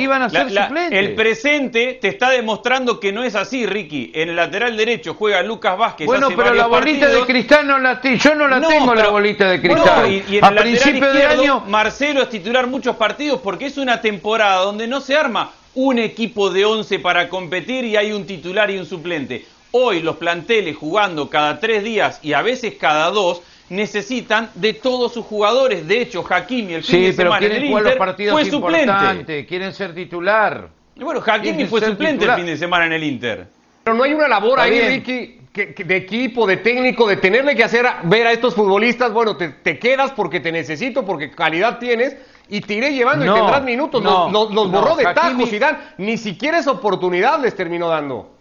iban 0.00 0.22
a 0.22 0.30
ser 0.30 0.50
suplentes. 0.50 0.98
El 0.98 1.14
presente 1.14 1.98
te 2.00 2.08
está 2.08 2.30
demostrando 2.30 2.98
que 2.98 3.12
no 3.12 3.22
es 3.22 3.34
así, 3.34 3.66
Ricky. 3.66 4.10
En 4.14 4.30
el 4.30 4.36
lateral 4.36 4.76
derecho 4.76 5.14
juega 5.14 5.42
Lucas 5.42 5.76
Vázquez. 5.76 6.06
Bueno, 6.06 6.28
pero 6.34 6.54
la 6.54 6.66
bolita 6.66 7.08
de 7.08 7.20
cristal 7.26 7.66
no 7.66 7.78
la 7.78 8.00
yo 8.02 8.34
no 8.34 8.48
la 8.48 8.60
tengo 8.66 8.94
la 8.94 9.08
bolita 9.08 9.50
de 9.50 9.60
cristal. 9.60 10.10
y, 10.10 10.38
en 10.38 10.44
a 10.44 10.48
el 10.48 10.56
principio 10.56 11.12
de 11.12 11.24
año 11.24 11.60
Marcelo 11.66 12.22
es 12.22 12.30
titular 12.30 12.66
muchos 12.66 12.96
partidos 12.96 13.40
porque 13.40 13.66
es 13.66 13.76
una 13.76 14.00
temporada 14.00 14.62
donde 14.64 14.86
no 14.86 15.00
se 15.00 15.16
arma 15.16 15.50
un 15.74 15.98
equipo 15.98 16.50
de 16.50 16.64
11 16.64 16.98
para 16.98 17.28
competir 17.28 17.84
y 17.84 17.96
hay 17.96 18.12
un 18.12 18.26
titular 18.26 18.70
y 18.70 18.78
un 18.78 18.86
suplente. 18.86 19.44
Hoy 19.70 20.00
los 20.00 20.16
planteles 20.16 20.76
jugando 20.76 21.28
cada 21.28 21.60
tres 21.60 21.84
días 21.84 22.20
y 22.22 22.32
a 22.32 22.42
veces 22.42 22.74
cada 22.80 23.10
dos 23.10 23.42
necesitan 23.68 24.50
de 24.54 24.72
todos 24.72 25.12
sus 25.12 25.26
jugadores. 25.26 25.86
De 25.86 26.00
hecho, 26.00 26.24
Hakimi 26.28 26.74
el 26.74 26.82
fin 26.82 27.02
de 27.02 27.12
semana 27.12 27.46
en 27.46 27.52
el 27.52 27.64
Inter 27.64 27.98
fue 28.30 28.44
suplente. 28.46 29.46
Quieren 29.46 29.74
ser 29.74 29.94
titular. 29.94 30.68
Y 30.96 31.04
bueno, 31.04 31.22
Hakimi 31.24 31.66
fue 31.66 31.80
suplente 31.80 32.24
el 32.24 32.32
fin 32.32 32.46
de 32.46 32.56
semana 32.56 32.86
en 32.86 32.92
el 32.92 33.04
Inter. 33.04 33.46
Pero 33.84 33.96
no 33.96 34.04
hay 34.04 34.14
una 34.14 34.28
labor 34.28 34.60
ahí, 34.60 34.80
Ricky, 34.80 35.40
de 35.54 35.96
equipo, 35.96 36.46
de 36.46 36.58
técnico, 36.58 37.06
de 37.06 37.16
tenerle 37.16 37.54
que 37.54 37.64
hacer 37.64 37.86
ver 38.04 38.26
a 38.26 38.32
estos 38.32 38.54
futbolistas, 38.54 39.12
bueno, 39.12 39.36
te, 39.36 39.78
quedas 39.78 40.12
porque 40.12 40.40
te 40.40 40.52
necesito, 40.52 41.04
porque 41.04 41.30
calidad 41.30 41.78
tienes, 41.78 42.16
y 42.48 42.60
te 42.60 42.74
iré 42.74 42.92
llevando 42.92 43.24
y 43.24 43.28
tendrás 43.28 43.62
minutos. 43.62 44.02
los, 44.02 44.70
borró 44.70 44.96
de 44.96 45.04
tajos 45.04 45.52
y 45.52 45.58
dan, 45.58 45.78
ni 45.98 46.16
siquiera 46.16 46.58
esa 46.58 46.72
oportunidad 46.72 47.40
les 47.40 47.54
terminó 47.54 47.88
dando 47.88 48.37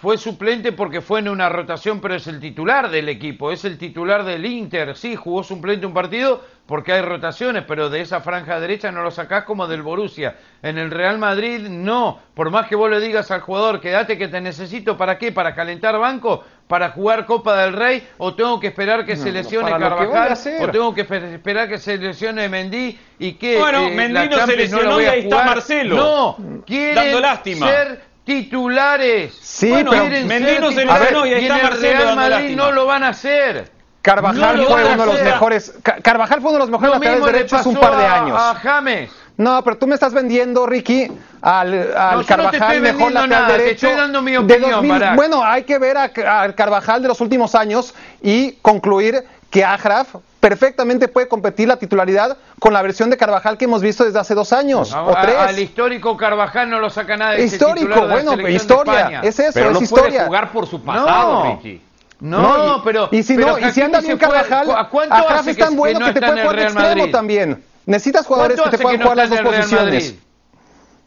fue 0.00 0.18
suplente 0.18 0.72
porque 0.72 1.00
fue 1.00 1.20
en 1.20 1.28
una 1.28 1.48
rotación, 1.48 2.00
pero 2.00 2.14
es 2.14 2.26
el 2.26 2.40
titular 2.40 2.90
del 2.90 3.08
equipo, 3.08 3.52
es 3.52 3.64
el 3.64 3.78
titular 3.78 4.24
del 4.24 4.44
Inter. 4.44 4.96
Sí, 4.96 5.16
jugó 5.16 5.42
suplente 5.42 5.86
un 5.86 5.94
partido 5.94 6.42
porque 6.66 6.92
hay 6.92 7.02
rotaciones, 7.02 7.64
pero 7.66 7.90
de 7.90 8.00
esa 8.00 8.20
franja 8.20 8.58
derecha 8.58 8.90
no 8.90 9.02
lo 9.02 9.10
sacás 9.10 9.44
como 9.44 9.66
del 9.66 9.82
Borussia. 9.82 10.36
En 10.62 10.78
el 10.78 10.90
Real 10.90 11.18
Madrid 11.18 11.68
no, 11.68 12.18
por 12.34 12.50
más 12.50 12.66
que 12.66 12.74
vos 12.74 12.90
le 12.90 13.00
digas 13.00 13.30
al 13.30 13.40
jugador, 13.40 13.80
quédate 13.80 14.18
que 14.18 14.28
te 14.28 14.40
necesito, 14.40 14.96
¿para 14.96 15.18
qué? 15.18 15.30
¿Para 15.30 15.54
calentar 15.54 15.98
banco? 15.98 16.42
¿Para 16.66 16.90
jugar 16.90 17.26
Copa 17.26 17.56
del 17.62 17.74
Rey? 17.74 18.06
¿O 18.18 18.34
tengo 18.34 18.58
que 18.58 18.68
esperar 18.68 19.04
que 19.04 19.16
se 19.16 19.30
lesione 19.30 19.70
Carvajal? 19.70 20.36
¿O 20.60 20.68
tengo 20.70 20.94
que 20.94 21.02
esperar 21.02 21.68
que 21.68 21.78
se 21.78 21.98
lesione 21.98 22.48
Mendy? 22.48 22.98
Y 23.18 23.34
que 23.34 23.58
bueno, 23.58 23.86
eh, 23.86 23.90
Mendy 23.94 24.28
no 24.28 24.46
se 24.46 24.56
lesionó 24.56 25.00
y 25.00 25.04
ahí 25.04 25.20
está 25.20 25.44
Marcelo. 25.44 25.96
No, 25.96 26.62
quieren 26.66 26.94
dando 26.94 27.20
lástima. 27.20 27.68
ser 27.68 28.13
titulares. 28.24 29.34
Sí, 29.40 29.70
pero 29.72 30.06
Mendy 30.06 30.58
no 30.60 30.72
se 30.72 30.84
lesionó 30.84 31.26
y 31.26 31.34
ahí 31.34 31.44
está 31.44 31.62
Marcelo 31.62 31.98
Real 31.98 32.16
Madrid 32.16 32.56
no 32.56 32.72
lo 32.72 32.86
van 32.86 33.04
a 33.04 33.08
hacer. 33.08 33.70
Carvajal 34.02 34.62
fue 34.66 34.84
uno 34.84 34.96
de 34.96 35.06
los 35.06 35.22
mejores. 35.22 35.74
Carvajal 36.02 36.40
fue 36.42 36.50
uno 36.50 36.64
de 36.64 36.70
los 36.70 36.70
mejores 36.70 36.94
laterales 36.94 37.24
derechos 37.24 37.66
un 37.66 37.76
par 37.76 37.96
de 37.96 38.06
años. 38.06 38.38
A 38.38 38.54
James. 38.56 39.10
No, 39.36 39.64
pero 39.64 39.78
tú 39.78 39.86
me 39.86 39.94
estás 39.94 40.12
vendiendo, 40.12 40.66
Ricky, 40.66 41.10
al, 41.40 41.96
al 41.96 42.24
Carvajal 42.24 42.80
mejor 42.80 43.12
lateral 43.12 43.30
nada, 43.30 43.48
derecho. 43.56 43.86
Te 43.86 43.92
estoy 43.92 44.00
dando 44.00 44.22
mi 44.22 44.36
opinión, 44.36 44.86
Bueno, 45.16 45.42
hay 45.44 45.64
que 45.64 45.78
ver 45.78 45.96
al 45.96 46.54
Carvajal 46.54 47.02
de 47.02 47.08
los 47.08 47.20
últimos 47.20 47.54
años 47.54 47.94
y 48.22 48.52
concluir 48.62 49.24
que 49.50 49.64
Ajraf 49.64 50.16
perfectamente 50.44 51.08
puede 51.08 51.26
competir 51.26 51.68
la 51.68 51.78
titularidad 51.78 52.36
con 52.58 52.74
la 52.74 52.82
versión 52.82 53.08
de 53.08 53.16
Carvajal 53.16 53.56
que 53.56 53.64
hemos 53.64 53.80
visto 53.80 54.04
desde 54.04 54.18
hace 54.18 54.34
dos 54.34 54.52
años 54.52 54.92
o 54.92 55.14
tres. 55.22 55.36
Al 55.36 55.58
histórico 55.58 56.18
Carvajal 56.18 56.68
no 56.68 56.80
lo 56.80 56.90
saca 56.90 57.16
nadie. 57.16 57.44
Histórico, 57.44 58.06
bueno, 58.06 58.36
historia, 58.46 59.20
es 59.22 59.38
eso, 59.38 59.52
pero 59.54 59.70
es 59.70 59.72
no 59.72 59.80
historia. 59.80 60.10
Puede 60.10 60.26
jugar 60.26 60.52
por 60.52 60.66
su 60.66 60.82
pasado, 60.82 61.44
no. 61.44 61.56
Ricky. 61.56 61.80
No, 62.20 62.82
pero. 62.84 63.08
Y 63.10 63.22
si, 63.22 63.38
no, 63.38 63.58
y 63.58 63.70
si 63.70 63.80
anda 63.80 64.00
bien 64.02 64.18
Carvajal, 64.18 64.70
Ajraf 64.70 65.48
es 65.48 65.56
tan 65.56 65.76
bueno 65.76 66.04
que, 66.04 66.12
te 66.12 66.20
puede 66.20 66.42
jugar 66.42 66.56
de 66.56 66.62
extremo 66.64 67.08
también. 67.08 67.64
Necesitas 67.86 68.26
jugadores 68.26 68.60
que 68.60 68.68
te 68.68 68.78
puedan 68.78 69.00
jugar 69.00 69.16
las 69.16 69.30
dos 69.30 69.40
posiciones. 69.40 70.14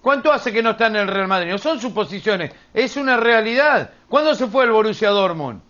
¿Cuánto 0.01 0.34
hace 0.34 0.51
que 0.51 0.63
no 0.63 0.72
está 0.72 0.88
en 0.88 0.96
el 0.96 1.08
Real 1.08 1.27
Madrid? 1.27 1.51
No 1.51 1.60
son 1.60 1.79
suposiciones, 1.79 2.51
es 2.74 2.98
una 2.98 3.17
realidad. 3.17 3.91
¿Cuándo 4.10 4.34
se 4.34 4.48
fue 4.48 4.63
el 4.63 4.72
Borussia 4.72 5.10
Dortmund? 5.10 5.62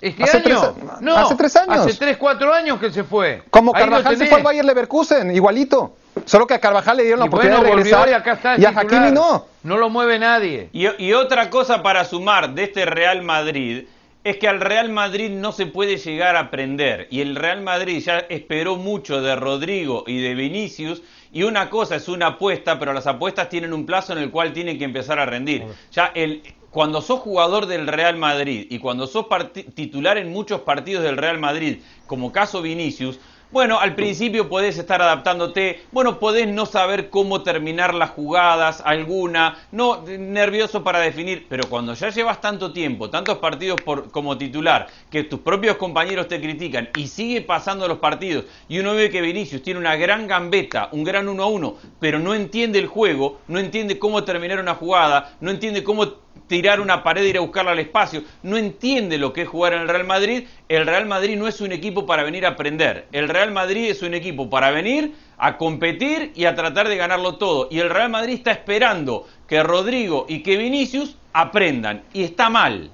¿Este 0.00 0.22
hace 0.22 0.38
año? 0.38 0.74
Tres, 0.74 1.00
no, 1.00 1.16
hace 1.16 1.34
tres 1.34 1.56
años. 1.56 1.86
Hace 1.86 1.94
tres, 1.94 2.16
cuatro 2.16 2.52
años 2.52 2.78
que 2.78 2.90
se 2.90 3.04
fue. 3.04 3.42
Como 3.50 3.72
Carvajal 3.72 4.16
se 4.16 4.26
fue 4.26 4.38
al 4.38 4.42
Bayer 4.42 4.64
Leverkusen, 4.64 5.30
igualito. 5.34 5.96
Solo 6.24 6.46
que 6.46 6.54
a 6.54 6.60
Carvajal 6.60 6.96
le 6.96 7.04
dieron 7.04 7.20
la 7.20 7.26
oportunidad 7.26 7.62
de 7.62 7.64
regresar 7.64 8.08
y, 8.08 8.12
acá 8.12 8.32
está 8.32 8.58
y 8.58 8.64
a 8.64 8.70
Hakimi 8.70 9.10
no. 9.12 9.46
No 9.62 9.76
lo 9.76 9.90
mueve 9.90 10.18
nadie. 10.18 10.68
Y, 10.72 10.86
y 11.02 11.12
otra 11.12 11.50
cosa 11.50 11.82
para 11.82 12.04
sumar 12.04 12.54
de 12.54 12.64
este 12.64 12.84
Real 12.84 13.22
Madrid 13.22 13.84
es 14.24 14.36
que 14.36 14.48
al 14.48 14.60
Real 14.60 14.90
Madrid 14.90 15.30
no 15.30 15.52
se 15.52 15.66
puede 15.66 15.96
llegar 15.96 16.36
a 16.36 16.40
aprender. 16.40 17.06
Y 17.10 17.20
el 17.20 17.36
Real 17.36 17.62
Madrid 17.62 18.02
ya 18.04 18.18
esperó 18.28 18.76
mucho 18.76 19.22
de 19.22 19.34
Rodrigo 19.36 20.04
y 20.06 20.20
de 20.20 20.34
Vinicius. 20.34 21.02
Y 21.32 21.44
una 21.44 21.70
cosa 21.70 21.96
es 21.96 22.08
una 22.08 22.26
apuesta, 22.26 22.78
pero 22.78 22.92
las 22.92 23.06
apuestas 23.06 23.48
tienen 23.48 23.72
un 23.72 23.86
plazo 23.86 24.12
en 24.12 24.18
el 24.18 24.30
cual 24.30 24.52
tienen 24.52 24.78
que 24.78 24.84
empezar 24.84 25.18
a 25.18 25.26
rendir. 25.26 25.64
Ya 25.92 26.10
el, 26.14 26.42
cuando 26.70 27.02
sos 27.02 27.20
jugador 27.20 27.66
del 27.66 27.86
Real 27.86 28.16
Madrid 28.16 28.66
y 28.70 28.78
cuando 28.78 29.06
sos 29.06 29.26
titular 29.74 30.18
en 30.18 30.32
muchos 30.32 30.60
partidos 30.60 31.02
del 31.02 31.16
Real 31.16 31.38
Madrid, 31.38 31.78
como 32.06 32.32
caso 32.32 32.62
Vinicius, 32.62 33.18
bueno, 33.52 33.80
al 33.80 33.96
principio 33.96 34.48
podés 34.48 34.78
estar 34.78 35.02
adaptándote, 35.02 35.82
bueno, 35.90 36.20
podés 36.20 36.46
no 36.46 36.66
saber 36.66 37.10
cómo 37.10 37.42
terminar 37.42 37.94
las 37.94 38.10
jugadas, 38.10 38.80
alguna, 38.84 39.58
no 39.72 40.04
nervioso 40.06 40.84
para 40.84 41.00
definir, 41.00 41.46
pero 41.48 41.68
cuando 41.68 41.94
ya 41.94 42.10
llevas 42.10 42.40
tanto 42.40 42.72
tiempo, 42.72 43.10
tantos 43.10 43.38
partidos 43.38 43.80
por, 43.82 44.12
como 44.12 44.38
titular, 44.38 44.86
que 45.10 45.24
tus 45.24 45.40
propios 45.40 45.78
compañeros 45.78 46.28
te 46.28 46.40
critican 46.40 46.90
y 46.94 47.08
sigue 47.08 47.40
pasando 47.40 47.88
los 47.88 47.98
partidos 47.98 48.44
y 48.68 48.78
uno 48.78 48.94
ve 48.94 49.10
que 49.10 49.20
Vinicius 49.20 49.64
tiene 49.64 49.80
una 49.80 49.96
gran 49.96 50.28
gambeta, 50.28 50.88
un 50.92 51.02
gran 51.02 51.28
1 51.28 51.42
a 51.42 51.46
1, 51.46 51.76
pero 51.98 52.20
no 52.20 52.36
entiende 52.36 52.78
el 52.78 52.86
juego, 52.86 53.40
no 53.48 53.58
entiende 53.58 53.98
cómo 53.98 54.22
terminar 54.22 54.60
una 54.60 54.76
jugada, 54.76 55.36
no 55.40 55.50
entiende 55.50 55.82
cómo 55.82 56.29
tirar 56.46 56.80
una 56.80 57.04
pared 57.04 57.22
e 57.22 57.28
ir 57.28 57.36
a 57.36 57.40
buscarla 57.40 57.70
al 57.70 57.78
espacio, 57.78 58.24
no 58.42 58.56
entiende 58.56 59.18
lo 59.18 59.32
que 59.32 59.42
es 59.42 59.48
jugar 59.48 59.72
en 59.72 59.82
el 59.82 59.88
Real 59.88 60.04
Madrid, 60.04 60.48
el 60.68 60.84
Real 60.84 61.06
Madrid 61.06 61.36
no 61.36 61.46
es 61.46 61.60
un 61.60 61.70
equipo 61.70 62.06
para 62.06 62.24
venir 62.24 62.44
a 62.44 62.50
aprender, 62.50 63.06
el 63.12 63.28
Real 63.28 63.52
Madrid 63.52 63.88
es 63.88 64.02
un 64.02 64.14
equipo 64.14 64.50
para 64.50 64.72
venir 64.72 65.14
a 65.38 65.56
competir 65.56 66.32
y 66.34 66.46
a 66.46 66.56
tratar 66.56 66.88
de 66.88 66.96
ganarlo 66.96 67.36
todo, 67.36 67.68
y 67.70 67.78
el 67.78 67.88
Real 67.88 68.10
Madrid 68.10 68.34
está 68.34 68.50
esperando 68.50 69.28
que 69.46 69.62
Rodrigo 69.62 70.26
y 70.28 70.42
que 70.42 70.56
Vinicius 70.56 71.16
aprendan, 71.32 72.02
y 72.12 72.24
está 72.24 72.50
mal. 72.50 72.90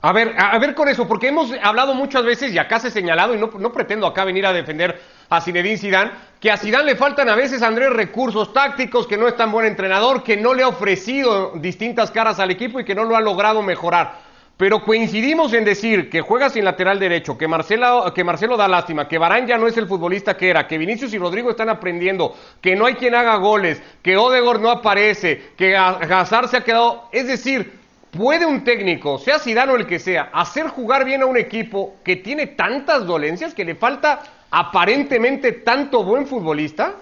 A 0.00 0.12
ver, 0.12 0.34
a 0.38 0.56
ver 0.58 0.74
con 0.74 0.88
eso, 0.88 1.08
porque 1.08 1.28
hemos 1.28 1.52
hablado 1.62 1.92
muchas 1.92 2.24
veces 2.24 2.54
y 2.54 2.58
acá 2.58 2.80
se 2.80 2.88
ha 2.88 2.90
señalado, 2.90 3.34
y 3.34 3.38
no, 3.38 3.50
no 3.58 3.72
pretendo 3.72 4.06
acá 4.06 4.24
venir 4.24 4.46
a 4.46 4.52
defender 4.52 4.98
a 5.30 5.40
Zinedine 5.40 5.76
Zidane, 5.76 6.10
que 6.40 6.50
a 6.50 6.56
Zidane 6.56 6.84
le 6.84 6.96
faltan 6.96 7.28
a 7.28 7.34
veces, 7.34 7.62
Andrés, 7.62 7.90
recursos 7.90 8.52
tácticos, 8.52 9.06
que 9.06 9.16
no 9.16 9.28
es 9.28 9.36
tan 9.36 9.50
buen 9.50 9.66
entrenador, 9.66 10.22
que 10.22 10.36
no 10.36 10.54
le 10.54 10.62
ha 10.62 10.68
ofrecido 10.68 11.52
distintas 11.56 12.10
caras 12.10 12.38
al 12.38 12.50
equipo 12.50 12.80
y 12.80 12.84
que 12.84 12.94
no 12.94 13.04
lo 13.04 13.16
ha 13.16 13.20
logrado 13.20 13.62
mejorar. 13.62 14.28
Pero 14.56 14.82
coincidimos 14.82 15.52
en 15.52 15.64
decir 15.64 16.10
que 16.10 16.20
juega 16.20 16.50
sin 16.50 16.64
lateral 16.64 16.98
derecho, 16.98 17.38
que 17.38 17.46
Marcelo, 17.46 18.56
da 18.56 18.66
lástima, 18.66 19.06
que 19.06 19.16
Barán 19.16 19.46
ya 19.46 19.56
no 19.56 19.68
es 19.68 19.76
el 19.76 19.86
futbolista 19.86 20.36
que 20.36 20.50
era, 20.50 20.66
que 20.66 20.78
Vinicius 20.78 21.14
y 21.14 21.18
Rodrigo 21.18 21.50
están 21.50 21.68
aprendiendo, 21.68 22.34
que 22.60 22.74
no 22.74 22.86
hay 22.86 22.94
quien 22.94 23.14
haga 23.14 23.36
goles, 23.36 23.80
que 24.02 24.16
Odegor 24.16 24.60
no 24.60 24.70
aparece, 24.70 25.52
que 25.56 25.76
Hazard 25.76 26.48
se 26.48 26.56
ha 26.56 26.64
quedado. 26.64 27.08
Es 27.12 27.28
decir, 27.28 27.78
¿puede 28.10 28.46
un 28.46 28.64
técnico, 28.64 29.18
sea 29.18 29.38
Zidane 29.38 29.72
o 29.72 29.76
el 29.76 29.86
que 29.86 30.00
sea, 30.00 30.30
hacer 30.32 30.66
jugar 30.66 31.04
bien 31.04 31.22
a 31.22 31.26
un 31.26 31.36
equipo 31.36 31.94
que 32.02 32.16
tiene 32.16 32.48
tantas 32.48 33.06
dolencias, 33.06 33.54
que 33.54 33.64
le 33.64 33.76
falta 33.76 34.22
aparentemente 34.50 35.52
tanto 35.52 36.04
buen 36.04 36.26
futbolista? 36.26 36.96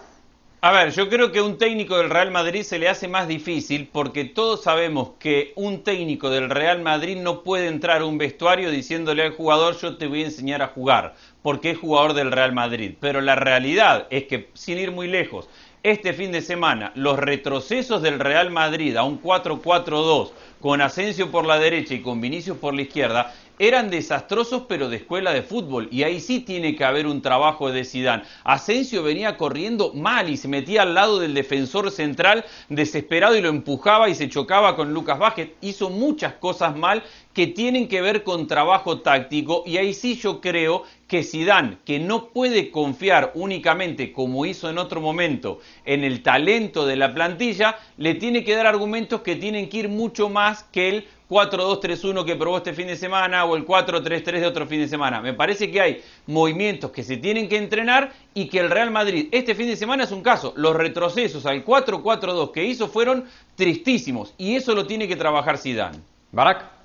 A 0.62 0.72
ver, 0.72 0.90
yo 0.90 1.08
creo 1.08 1.30
que 1.30 1.42
un 1.42 1.58
técnico 1.58 1.96
del 1.96 2.10
Real 2.10 2.30
Madrid 2.30 2.62
se 2.62 2.78
le 2.78 2.88
hace 2.88 3.06
más 3.06 3.28
difícil 3.28 3.88
porque 3.92 4.24
todos 4.24 4.64
sabemos 4.64 5.10
que 5.20 5.52
un 5.54 5.84
técnico 5.84 6.30
del 6.30 6.50
Real 6.50 6.82
Madrid 6.82 7.18
no 7.18 7.42
puede 7.42 7.68
entrar 7.68 8.00
a 8.00 8.06
un 8.06 8.18
vestuario 8.18 8.70
diciéndole 8.70 9.22
al 9.22 9.36
jugador 9.36 9.78
yo 9.78 9.96
te 9.96 10.08
voy 10.08 10.22
a 10.22 10.26
enseñar 10.26 10.62
a 10.62 10.68
jugar 10.68 11.14
porque 11.42 11.70
es 11.70 11.78
jugador 11.78 12.14
del 12.14 12.32
Real 12.32 12.52
Madrid. 12.52 12.94
Pero 12.98 13.20
la 13.20 13.36
realidad 13.36 14.08
es 14.10 14.24
que, 14.24 14.48
sin 14.54 14.78
ir 14.78 14.90
muy 14.90 15.06
lejos, 15.06 15.48
este 15.84 16.14
fin 16.14 16.32
de 16.32 16.42
semana 16.42 16.90
los 16.96 17.16
retrocesos 17.16 18.02
del 18.02 18.18
Real 18.18 18.50
Madrid 18.50 18.96
a 18.96 19.04
un 19.04 19.22
4-4-2 19.22 20.30
con 20.60 20.80
Asensio 20.80 21.30
por 21.30 21.46
la 21.46 21.60
derecha 21.60 21.94
y 21.94 22.02
con 22.02 22.20
Vinicius 22.20 22.56
por 22.56 22.74
la 22.74 22.82
izquierda 22.82 23.32
eran 23.58 23.90
desastrosos 23.90 24.62
pero 24.68 24.88
de 24.88 24.96
escuela 24.96 25.32
de 25.32 25.42
fútbol 25.42 25.88
y 25.90 26.02
ahí 26.02 26.20
sí 26.20 26.40
tiene 26.40 26.76
que 26.76 26.84
haber 26.84 27.06
un 27.06 27.22
trabajo 27.22 27.70
de 27.70 27.84
Sidán. 27.84 28.22
Asensio 28.44 29.02
venía 29.02 29.36
corriendo 29.36 29.92
mal 29.94 30.28
y 30.28 30.36
se 30.36 30.48
metía 30.48 30.82
al 30.82 30.94
lado 30.94 31.18
del 31.18 31.34
defensor 31.34 31.90
central 31.90 32.44
desesperado 32.68 33.36
y 33.36 33.40
lo 33.40 33.48
empujaba 33.48 34.08
y 34.08 34.14
se 34.14 34.28
chocaba 34.28 34.76
con 34.76 34.92
Lucas 34.92 35.18
Vázquez. 35.18 35.50
Hizo 35.60 35.90
muchas 35.90 36.34
cosas 36.34 36.76
mal 36.76 37.02
que 37.36 37.46
tienen 37.46 37.86
que 37.86 38.00
ver 38.00 38.22
con 38.22 38.46
trabajo 38.46 39.02
táctico 39.02 39.62
y 39.66 39.76
ahí 39.76 39.92
sí 39.92 40.16
yo 40.16 40.40
creo 40.40 40.84
que 41.06 41.22
Sidán, 41.22 41.78
que 41.84 41.98
no 41.98 42.30
puede 42.30 42.70
confiar 42.70 43.32
únicamente 43.34 44.10
como 44.10 44.46
hizo 44.46 44.70
en 44.70 44.78
otro 44.78 45.02
momento 45.02 45.60
en 45.84 46.02
el 46.02 46.22
talento 46.22 46.86
de 46.86 46.96
la 46.96 47.12
plantilla, 47.12 47.76
le 47.98 48.14
tiene 48.14 48.42
que 48.42 48.56
dar 48.56 48.64
argumentos 48.64 49.20
que 49.20 49.36
tienen 49.36 49.68
que 49.68 49.76
ir 49.76 49.90
mucho 49.90 50.30
más 50.30 50.62
que 50.62 50.88
el 50.88 51.08
4-2-3-1 51.28 52.24
que 52.24 52.36
probó 52.36 52.56
este 52.56 52.72
fin 52.72 52.86
de 52.86 52.96
semana 52.96 53.44
o 53.44 53.54
el 53.54 53.66
4-3-3 53.66 54.40
de 54.40 54.46
otro 54.46 54.66
fin 54.66 54.80
de 54.80 54.88
semana. 54.88 55.20
Me 55.20 55.34
parece 55.34 55.70
que 55.70 55.82
hay 55.82 56.02
movimientos 56.26 56.90
que 56.90 57.02
se 57.02 57.18
tienen 57.18 57.50
que 57.50 57.58
entrenar 57.58 58.14
y 58.32 58.48
que 58.48 58.60
el 58.60 58.70
Real 58.70 58.90
Madrid 58.90 59.28
este 59.30 59.54
fin 59.54 59.66
de 59.66 59.76
semana 59.76 60.04
es 60.04 60.10
un 60.10 60.22
caso. 60.22 60.54
Los 60.56 60.74
retrocesos 60.74 61.44
al 61.44 61.66
4-4-2 61.66 62.50
que 62.50 62.64
hizo 62.64 62.88
fueron 62.88 63.26
tristísimos 63.56 64.32
y 64.38 64.56
eso 64.56 64.74
lo 64.74 64.86
tiene 64.86 65.06
que 65.06 65.16
trabajar 65.16 65.58
Zidane. 65.58 65.98
Barak. 66.32 66.75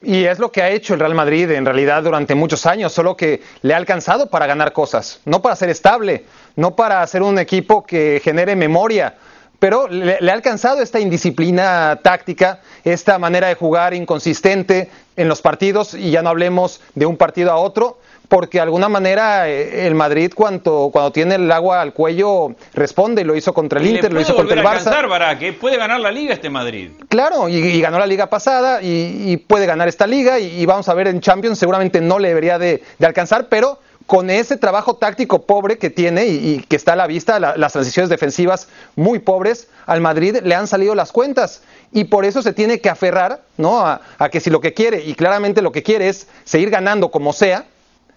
Y 0.00 0.24
es 0.24 0.38
lo 0.38 0.52
que 0.52 0.62
ha 0.62 0.70
hecho 0.70 0.94
el 0.94 1.00
Real 1.00 1.14
Madrid 1.14 1.50
en 1.50 1.64
realidad 1.64 2.04
durante 2.04 2.34
muchos 2.34 2.66
años, 2.66 2.92
solo 2.92 3.16
que 3.16 3.42
le 3.62 3.74
ha 3.74 3.76
alcanzado 3.76 4.30
para 4.30 4.46
ganar 4.46 4.72
cosas, 4.72 5.20
no 5.24 5.42
para 5.42 5.56
ser 5.56 5.70
estable, 5.70 6.24
no 6.54 6.76
para 6.76 7.04
ser 7.06 7.22
un 7.22 7.38
equipo 7.38 7.84
que 7.84 8.20
genere 8.22 8.54
memoria 8.54 9.16
pero 9.58 9.88
le, 9.88 10.18
ha 10.30 10.32
alcanzado 10.32 10.82
esta 10.82 11.00
indisciplina 11.00 11.98
táctica, 12.02 12.60
esta 12.84 13.18
manera 13.18 13.48
de 13.48 13.54
jugar 13.54 13.92
inconsistente 13.92 14.88
en 15.16 15.28
los 15.28 15.42
partidos, 15.42 15.94
y 15.94 16.10
ya 16.12 16.22
no 16.22 16.30
hablemos 16.30 16.80
de 16.94 17.06
un 17.06 17.16
partido 17.16 17.50
a 17.50 17.56
otro, 17.56 17.98
porque 18.28 18.58
de 18.58 18.62
alguna 18.62 18.88
manera 18.88 19.48
eh, 19.48 19.86
el 19.86 19.94
Madrid 19.94 20.32
cuando, 20.34 20.90
cuando 20.92 21.12
tiene 21.12 21.36
el 21.36 21.50
agua 21.50 21.80
al 21.80 21.92
cuello 21.92 22.54
responde, 22.74 23.24
lo 23.24 23.34
hizo 23.36 23.52
contra 23.52 23.80
el 23.80 23.86
Inter, 23.86 24.12
lo 24.12 24.20
hizo 24.20 24.36
contra 24.36 24.60
el 24.60 24.66
Barça. 24.66 25.08
para 25.08 25.38
que 25.38 25.52
puede 25.52 25.76
ganar 25.76 26.00
la 26.00 26.10
liga 26.10 26.34
este 26.34 26.50
Madrid. 26.50 26.90
Claro, 27.08 27.48
y, 27.48 27.80
ganó 27.80 27.98
la 27.98 28.06
liga 28.06 28.26
pasada 28.26 28.80
y, 28.82 29.36
puede 29.36 29.66
ganar 29.66 29.88
esta 29.88 30.06
liga 30.06 30.38
y, 30.38 30.64
vamos 30.66 30.88
a 30.88 30.94
ver 30.94 31.08
en 31.08 31.20
Champions, 31.20 31.58
seguramente 31.58 32.00
no 32.00 32.18
le 32.18 32.28
debería 32.28 32.58
de 32.58 32.82
alcanzar, 33.00 33.48
pero 33.48 33.78
con 34.08 34.30
ese 34.30 34.56
trabajo 34.56 34.96
táctico 34.96 35.42
pobre 35.42 35.76
que 35.76 35.90
tiene 35.90 36.26
y, 36.28 36.64
que 36.66 36.76
está 36.76 36.94
a 36.94 36.96
la 36.96 37.06
vista, 37.06 37.38
las 37.38 37.72
transiciones 37.74 38.08
defensivas 38.08 38.68
muy 38.96 39.18
pobres, 39.18 39.68
al 39.84 40.00
Madrid 40.00 40.38
le 40.42 40.54
han 40.54 40.66
salido 40.66 40.94
las 40.94 41.12
cuentas. 41.12 41.60
Y 41.92 42.04
por 42.04 42.24
eso 42.24 42.40
se 42.40 42.54
tiene 42.54 42.80
que 42.80 42.88
aferrar 42.88 43.42
¿no? 43.58 43.86
a, 43.86 44.00
que 44.32 44.40
si 44.40 44.48
lo 44.48 44.62
que 44.62 44.72
quiere, 44.72 45.04
y 45.04 45.12
claramente 45.12 45.60
lo 45.60 45.72
que 45.72 45.82
quiere 45.82 46.08
es 46.08 46.26
seguir 46.44 46.70
ganando 46.70 47.10
como 47.10 47.34
sea, 47.34 47.66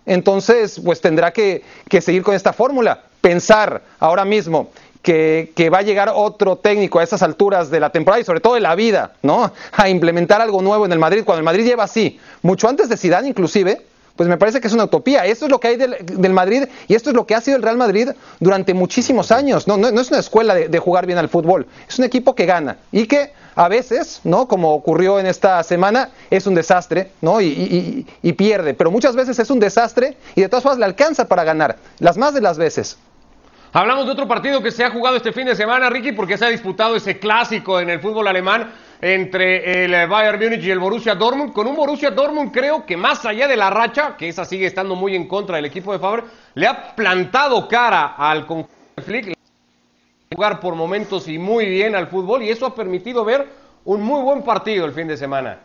entonces 0.05 0.81
pues 0.84 1.01
tendrá 1.01 1.31
que, 1.31 1.63
seguir 2.01 2.24
con 2.24 2.36
esta 2.36 2.53
fórmula. 2.53 3.01
Pensar 3.22 3.81
ahora 4.00 4.25
mismo 4.25 4.70
que, 5.01 5.51
que, 5.55 5.70
va 5.70 5.79
a 5.79 5.84
llegar 5.84 6.12
otro 6.13 6.55
técnico 6.55 7.00
a 7.00 7.03
esas 7.03 7.22
alturas 7.22 7.70
de 7.70 7.79
la 7.79 7.91
temporada 7.91 8.22
y 8.22 8.25
sobre 8.25 8.39
todo 8.39 8.55
de 8.55 8.62
la 8.62 8.75
vida, 8.75 9.13
¿no? 9.22 9.51
A 9.74 9.89
implementar 9.89 10.41
algo 10.41 10.62
nuevo 10.62 10.86
en 10.86 10.91
el 10.91 11.00
Madrid, 11.00 11.24
cuando 11.24 11.39
el 11.39 11.46
Madrid 11.46 11.65
lleva 11.65 11.84
así, 11.84 12.20
mucho 12.41 12.67
antes 12.67 12.89
de 12.89 12.98
Zidane 12.98 13.27
inclusive, 13.27 13.81
pues 14.15 14.29
me 14.29 14.38
parece 14.38 14.62
que 14.62 14.67
es 14.67 14.74
una 14.74 14.84
utopía. 14.84 15.25
Esto 15.25 15.46
es 15.46 15.51
lo 15.51 15.60
que 15.60 15.70
hay 15.70 15.77
del, 15.77 16.34
Madrid 16.34 16.65
y 16.88 16.96
esto 16.96 17.10
es 17.10 17.15
lo 17.15 17.25
que 17.25 17.36
ha 17.36 17.41
sido 17.41 17.58
el 17.58 17.63
Real 17.63 17.77
Madrid 17.77 18.10
durante 18.39 18.74
muchísimos 18.74 19.31
años. 19.31 19.67
No, 19.67 19.77
no, 19.77 19.88
es 20.00 20.10
una 20.10 20.20
escuela 20.20 20.53
de, 20.53 20.79
jugar 20.79 21.05
bien 21.05 21.17
al 21.17 21.29
fútbol, 21.29 21.65
es 21.88 21.98
un 22.00 22.05
equipo 22.05 22.36
que 22.36 22.46
gana 22.46 22.77
y 22.91 23.08
que 23.08 23.31
a 23.55 23.67
veces, 23.67 24.22
¿no? 24.24 24.48
Como 24.48 24.74
ocurrió 24.74 25.20
en 25.20 25.25
esta 25.25 25.62
semana, 25.63 26.10
es 26.29 26.48
un 26.48 26.55
desastre, 26.55 27.12
¿no? 27.22 27.41
Y, 27.41 28.05
pierde. 28.38 28.74
Pero 28.74 28.91
muchas 28.91 29.15
veces 29.15 29.38
es 29.39 29.50
un 29.50 29.60
desastre 29.60 30.17
y 30.36 30.41
de 30.41 30.50
todas 30.50 30.63
formas 30.63 30.79
le 30.79 30.86
alcanza 30.86 31.27
para 31.27 31.43
ganar. 31.43 31.77
Las 32.00 32.17
más 32.17 32.34
de 32.34 32.41
las 32.41 32.58
veces. 32.58 32.98
Hablamos 33.74 34.05
de 34.05 34.12
otro 34.12 34.27
partido 34.27 34.62
que 34.62 34.72
se 34.72 34.84
ha 34.84 34.91
jugado 34.91 35.15
este 35.15 35.31
fin 35.31 35.46
de 35.46 35.55
semana, 35.55 35.89
Ricky, 35.89 36.12
porque 36.12 36.38
se 36.38 36.46
ha 36.46 36.50
disputado 36.50 36.96
ese 36.96 37.20
clásico 37.20 37.79
en 37.79 37.89
el 37.89 38.00
fútbol 38.01 38.27
alemán 38.27 38.72
entre 39.01 39.86
el 39.86 40.08
Bayern 40.08 40.39
Múnich 40.39 40.63
y 40.63 40.72
el 40.72 40.79
Borussia 40.79 41.15
Dortmund, 41.15 41.53
con 41.53 41.67
un 41.67 41.75
Borussia 41.75 42.12
Dortmund 42.12 42.51
creo 42.51 42.86
que 42.86 42.98
más 42.98 43.25
allá 43.25 43.48
de 43.48 43.58
la 43.58 43.70
racha, 43.70 44.15
que 44.17 44.29
esa 44.29 44.46
sigue 44.46 44.67
estando 44.67 44.96
muy 44.96 45.15
en 45.15 45.27
contra 45.27 45.55
del 45.55 45.65
equipo 45.65 45.91
de 45.93 46.00
Faber, 46.00 46.24
le 46.53 46.67
ha 46.67 46.96
plantado 46.96 47.67
cara 47.67 48.15
al 48.17 48.46
conjunto 48.46 48.72
de 48.96 49.01
Flick, 49.01 49.34
jugar 50.34 50.62
por 50.62 50.76
momentos 50.76 51.28
y 51.28 51.38
muy 51.38 51.66
bien 51.66 51.94
al 51.94 52.08
fútbol 52.08 52.42
y 52.42 52.50
eso 52.50 52.66
ha 52.66 52.74
permitido 52.74 53.26
ver 53.26 53.50
un 53.84 54.02
muy 54.02 54.22
buen 54.24 54.44
partido 54.44 54.86
el 54.86 54.94
fin 54.94 55.08
de 55.08 55.18
semana. 55.18 55.60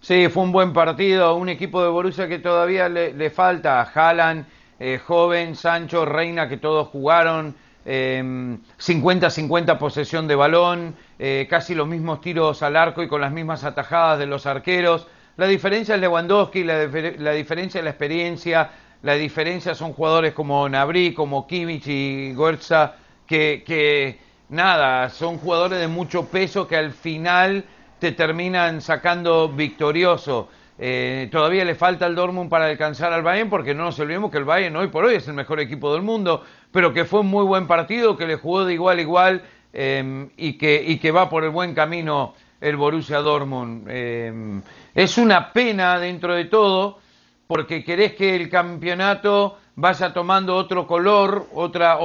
Sí, 0.00 0.28
fue 0.28 0.44
un 0.44 0.52
buen 0.52 0.72
partido, 0.72 1.34
un 1.34 1.48
equipo 1.48 1.82
de 1.82 1.88
Borussia 1.88 2.28
que 2.28 2.38
todavía 2.38 2.88
le, 2.88 3.30
falta, 3.30 3.82
Haaland, 3.82 4.46
eh, 4.78 5.00
joven, 5.04 5.56
Sancho, 5.56 6.04
Reina, 6.04 6.48
que 6.48 6.58
todos 6.58 6.86
jugaron, 6.88 7.56
50-50 7.84 9.72
em, 9.72 9.78
posesión 9.78 10.28
de 10.28 10.36
balón, 10.36 10.94
eh, 11.18 11.48
casi 11.50 11.74
los 11.74 11.88
mismos 11.88 12.20
tiros 12.20 12.62
al 12.62 12.76
arco 12.76 13.02
y 13.02 13.08
con 13.08 13.20
las 13.20 13.32
mismas 13.32 13.64
atajadas 13.64 14.20
de 14.20 14.26
los 14.26 14.46
arqueros. 14.46 15.08
La 15.36 15.46
diferencia 15.46 15.96
es 15.96 16.00
Lewandowski, 16.00 16.62
la, 16.62 16.86
la 17.18 17.32
diferencia 17.32 17.78
es 17.78 17.84
la 17.84 17.90
experiencia, 17.90 18.70
la 19.02 19.14
diferencia 19.14 19.74
son 19.74 19.94
jugadores 19.94 20.32
como 20.32 20.68
Nabri, 20.68 21.12
como 21.12 21.46
Kimmich 21.46 21.88
y 21.88 22.34
Goetza, 22.34 22.94
que, 23.26 24.18
nada, 24.48 25.08
son 25.10 25.38
jugadores 25.38 25.80
de 25.80 25.88
mucho 25.88 26.26
peso 26.26 26.66
que 26.66 26.76
al 26.76 26.92
final 26.92 27.64
te 27.98 28.12
terminan 28.12 28.80
sacando 28.80 29.48
victorioso. 29.48 30.48
Eh, 30.78 31.28
todavía 31.30 31.64
le 31.64 31.74
falta 31.74 32.06
al 32.06 32.14
Dortmund 32.14 32.50
para 32.50 32.66
alcanzar 32.66 33.12
al 33.12 33.22
Bayern, 33.22 33.48
porque 33.48 33.74
no 33.74 33.84
nos 33.84 33.98
olvidemos 34.00 34.30
que 34.30 34.38
el 34.38 34.44
Bayern 34.44 34.76
hoy 34.76 34.88
por 34.88 35.04
hoy 35.04 35.14
es 35.14 35.28
el 35.28 35.34
mejor 35.34 35.60
equipo 35.60 35.92
del 35.92 36.02
mundo, 36.02 36.42
pero 36.72 36.92
que 36.92 37.04
fue 37.04 37.20
un 37.20 37.28
muy 37.28 37.44
buen 37.44 37.66
partido, 37.66 38.16
que 38.16 38.26
le 38.26 38.36
jugó 38.36 38.64
de 38.64 38.74
igual 38.74 38.98
a 38.98 39.02
igual 39.02 39.42
em, 39.72 40.28
y, 40.36 40.54
que, 40.54 40.82
y 40.84 40.98
que 40.98 41.12
va 41.12 41.28
por 41.28 41.44
el 41.44 41.50
buen 41.50 41.74
camino 41.74 42.34
el 42.60 42.76
Borussia 42.76 43.18
Dortmund. 43.18 43.88
Em, 43.88 44.62
es 44.94 45.18
una 45.18 45.52
pena 45.52 45.98
dentro 45.98 46.34
de 46.34 46.46
todo, 46.46 46.98
porque 47.46 47.84
querés 47.84 48.14
que 48.14 48.34
el 48.34 48.48
campeonato 48.48 49.58
vaya 49.76 50.12
tomando 50.12 50.54
otro 50.56 50.86
color, 50.86 51.46
otra, 51.52 51.98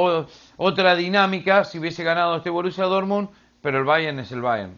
otra 0.58 0.96
dinámica, 0.96 1.64
si 1.64 1.80
hubiese 1.80 2.04
ganado 2.04 2.38
este 2.38 2.50
Borussia 2.50 2.86
Dortmund, 2.86 3.30
pero 3.62 3.80
el 3.80 3.86
Bayern 3.86 4.20
es 4.20 4.32
el 4.32 4.42
Bayern. 4.42 4.78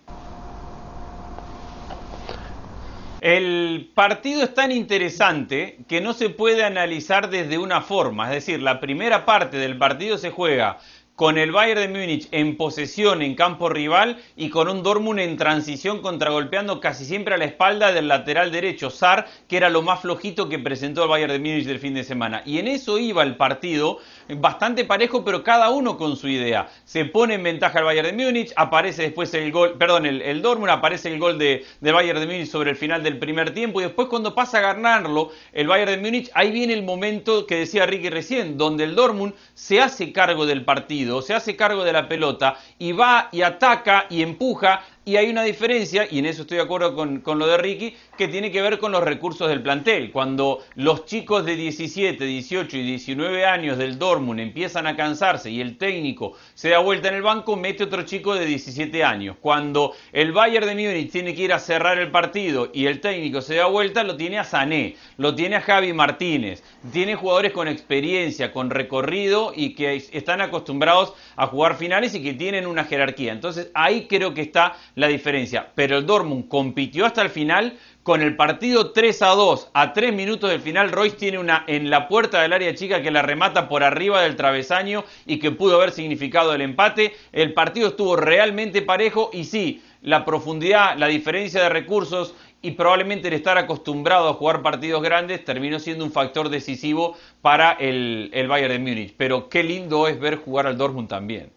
El 3.21 3.91
partido 3.93 4.43
es 4.43 4.53
tan 4.55 4.71
interesante 4.71 5.77
que 5.87 6.01
no 6.01 6.13
se 6.13 6.29
puede 6.29 6.63
analizar 6.63 7.29
desde 7.29 7.59
una 7.59 7.81
forma, 7.81 8.25
es 8.25 8.45
decir, 8.45 8.63
la 8.63 8.79
primera 8.79 9.25
parte 9.25 9.57
del 9.57 9.77
partido 9.77 10.17
se 10.17 10.31
juega 10.31 10.79
con 11.21 11.37
el 11.37 11.51
Bayern 11.51 11.81
de 11.81 11.87
Múnich 11.87 12.27
en 12.31 12.57
posesión 12.57 13.21
en 13.21 13.35
campo 13.35 13.69
rival 13.69 14.17
y 14.35 14.49
con 14.49 14.67
un 14.67 14.81
Dortmund 14.81 15.19
en 15.19 15.37
transición 15.37 16.01
contragolpeando 16.01 16.79
casi 16.79 17.05
siempre 17.05 17.35
a 17.35 17.37
la 17.37 17.45
espalda 17.45 17.91
del 17.91 18.07
lateral 18.07 18.51
derecho, 18.51 18.89
Sar, 18.89 19.27
que 19.47 19.57
era 19.57 19.69
lo 19.69 19.83
más 19.83 20.01
flojito 20.01 20.49
que 20.49 20.57
presentó 20.57 21.03
el 21.03 21.09
Bayern 21.09 21.33
de 21.33 21.37
Múnich 21.37 21.67
del 21.67 21.77
fin 21.77 21.93
de 21.93 22.03
semana. 22.03 22.41
Y 22.43 22.57
en 22.57 22.67
eso 22.67 22.97
iba 22.97 23.21
el 23.21 23.35
partido, 23.35 23.99
bastante 24.37 24.85
parejo, 24.85 25.23
pero 25.23 25.43
cada 25.43 25.69
uno 25.69 25.97
con 25.97 26.15
su 26.15 26.27
idea. 26.27 26.69
Se 26.85 27.05
pone 27.05 27.35
en 27.35 27.43
ventaja 27.43 27.79
el 27.79 27.85
Bayern 27.85 28.15
de 28.15 28.23
Múnich, 28.25 28.53
aparece 28.55 29.03
después 29.03 29.33
el 29.33 29.51
gol, 29.51 29.77
perdón, 29.77 30.05
el, 30.05 30.41
Dortmund, 30.41 30.71
aparece 30.71 31.11
el 31.11 31.19
gol 31.19 31.37
de, 31.37 31.65
de, 31.79 31.91
Bayern 31.91 32.19
de 32.19 32.25
Múnich 32.25 32.47
sobre 32.47 32.71
el 32.71 32.75
final 32.75 33.03
del 33.03 33.17
primer 33.17 33.53
tiempo 33.53 33.79
y 33.79 33.83
después 33.83 34.07
cuando 34.07 34.35
pasa 34.35 34.59
a 34.59 34.61
ganarlo 34.61 35.31
el 35.53 35.67
Bayern 35.67 35.91
de 35.91 35.97
Múnich, 35.97 36.29
ahí 36.33 36.51
viene 36.51 36.73
el 36.73 36.83
momento 36.83 37.45
que 37.45 37.55
decía 37.55 37.85
Ricky 37.85 38.09
recién, 38.09 38.57
donde 38.57 38.83
el 38.83 38.95
Dortmund 38.95 39.33
se 39.53 39.81
hace 39.81 40.11
cargo 40.11 40.45
del 40.45 40.63
partido 40.65 40.81
se 41.21 41.33
hace 41.33 41.55
cargo 41.55 41.83
de 41.83 41.93
la 41.93 42.07
pelota 42.07 42.57
y 42.79 42.91
va 42.91 43.29
y 43.31 43.41
ataca 43.41 44.05
y 44.09 44.21
empuja 44.21 44.83
y 45.03 45.15
hay 45.15 45.31
una 45.31 45.41
diferencia, 45.41 46.07
y 46.09 46.19
en 46.19 46.27
eso 46.27 46.43
estoy 46.43 46.57
de 46.57 46.63
acuerdo 46.63 46.93
con, 46.93 47.23
lo 47.39 47.47
de 47.47 47.57
Ricky, 47.57 47.95
que 48.15 48.27
tiene 48.27 48.51
que 48.51 48.61
ver 48.61 48.77
con 48.77 48.91
los 48.91 49.03
recursos 49.03 49.49
del 49.49 49.63
plantel. 49.63 50.11
Cuando 50.11 50.59
los 50.75 51.05
chicos 51.05 51.43
de 51.43 51.55
17, 51.55 52.23
18 52.23 52.77
y 52.77 52.83
19 52.83 53.45
años 53.45 53.79
del 53.79 53.97
Dortmund 53.97 54.20
empiezan 54.39 54.87
a 54.87 54.95
cansarse 54.95 55.49
y 55.49 55.61
el 55.61 55.77
técnico 55.77 56.33
se 56.53 56.69
da 56.69 56.79
vuelta 56.79 57.09
en 57.09 57.15
el 57.15 57.21
banco, 57.21 57.55
mete 57.55 57.83
otro 57.83 58.03
chico 58.03 58.35
de 58.35 58.45
17 58.45 59.03
años. 59.03 59.37
Cuando 59.39 59.93
el 60.13 60.31
Bayern 60.31 60.67
de 60.67 60.75
Múnich 60.75 61.11
tiene 61.11 61.33
que 61.33 61.43
ir 61.43 61.53
a 61.53 61.59
cerrar 61.59 61.97
el 61.97 62.11
partido 62.11 62.69
y 62.73 62.85
el 62.85 63.01
técnico 63.01 63.41
se 63.41 63.55
da 63.55 63.65
vuelta, 63.65 64.03
lo 64.03 64.15
tiene 64.15 64.39
a 64.39 64.43
Sané, 64.43 64.95
lo 65.17 65.35
tiene 65.35 65.57
a 65.57 65.61
Javi 65.61 65.93
Martínez. 65.93 66.63
Tiene 66.91 67.15
jugadores 67.15 67.51
con 67.51 67.67
experiencia, 67.67 68.51
con 68.51 68.69
recorrido 68.69 69.53
y 69.55 69.75
que 69.75 69.95
están 70.11 70.41
acostumbrados 70.41 71.13
a 71.35 71.47
jugar 71.47 71.75
finales 71.75 72.15
y 72.15 72.23
que 72.23 72.33
tienen 72.33 72.67
una 72.67 72.85
jerarquía. 72.85 73.31
Entonces 73.31 73.71
ahí 73.73 74.07
creo 74.07 74.33
que 74.33 74.41
está 74.41 74.77
la 74.95 75.07
diferencia. 75.07 75.71
Pero 75.75 75.97
el 75.97 76.05
Dortmund 76.05 76.47
compitió 76.47 77.05
hasta 77.05 77.21
el 77.21 77.29
final 77.29 77.77
con 78.03 78.21
el 78.21 78.35
partido 78.35 78.91
3 78.91 79.21
a 79.21 79.29
2. 79.29 79.69
A 79.73 79.93
3 79.93 80.13
minutos 80.13 80.49
del 80.49 80.61
final, 80.61 80.91
Royce 80.91 81.15
tiene 81.15 81.37
una 81.37 81.63
en 81.67 81.89
la 81.89 82.07
puerta 82.07 82.41
del 82.41 82.53
área 82.53 82.73
chica 82.73 83.01
que 83.01 83.11
la 83.11 83.21
remata 83.21 83.69
por 83.69 83.83
arriba 83.83 84.21
del 84.21 84.35
travesaño 84.35 85.03
y 85.25 85.39
que 85.39 85.51
pudo 85.51 85.75
haber 85.75 85.91
significado 85.91 86.53
el 86.53 86.61
empate. 86.61 87.13
El 87.31 87.53
partido 87.53 87.89
estuvo 87.89 88.15
realmente 88.15 88.81
parejo 88.81 89.29
y 89.33 89.43
sí, 89.43 89.83
la 90.01 90.25
profundidad, 90.25 90.97
la 90.97 91.07
diferencia 91.07 91.61
de 91.61 91.69
recursos 91.69 92.33
y 92.63 92.71
probablemente 92.71 93.27
el 93.27 93.33
estar 93.35 93.57
acostumbrado 93.57 94.29
a 94.29 94.33
jugar 94.33 94.61
partidos 94.61 95.01
grandes 95.01 95.43
terminó 95.43 95.79
siendo 95.79 96.05
un 96.05 96.11
factor 96.11 96.49
decisivo 96.49 97.17
para 97.41 97.71
el, 97.73 98.29
el 98.33 98.47
Bayern 98.47 98.73
de 98.73 98.79
Múnich. 98.79 99.13
Pero 99.17 99.49
qué 99.49 99.63
lindo 99.63 100.07
es 100.07 100.19
ver 100.19 100.37
jugar 100.37 100.67
al 100.67 100.77
Dortmund 100.77 101.07
también. 101.07 101.51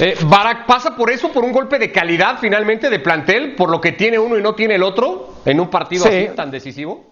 Eh, 0.00 0.16
Barak 0.22 0.66
pasa 0.66 0.96
por 0.96 1.10
eso, 1.10 1.30
por 1.30 1.44
un 1.44 1.52
golpe 1.52 1.78
de 1.78 1.92
calidad 1.92 2.38
finalmente 2.40 2.88
de 2.88 2.98
plantel, 3.00 3.54
por 3.54 3.68
lo 3.68 3.80
que 3.80 3.92
tiene 3.92 4.18
uno 4.18 4.38
y 4.38 4.42
no 4.42 4.54
tiene 4.54 4.76
el 4.76 4.82
otro 4.82 5.34
en 5.44 5.60
un 5.60 5.68
partido 5.68 6.06
así 6.06 6.28
tan 6.34 6.50
decisivo. 6.50 7.04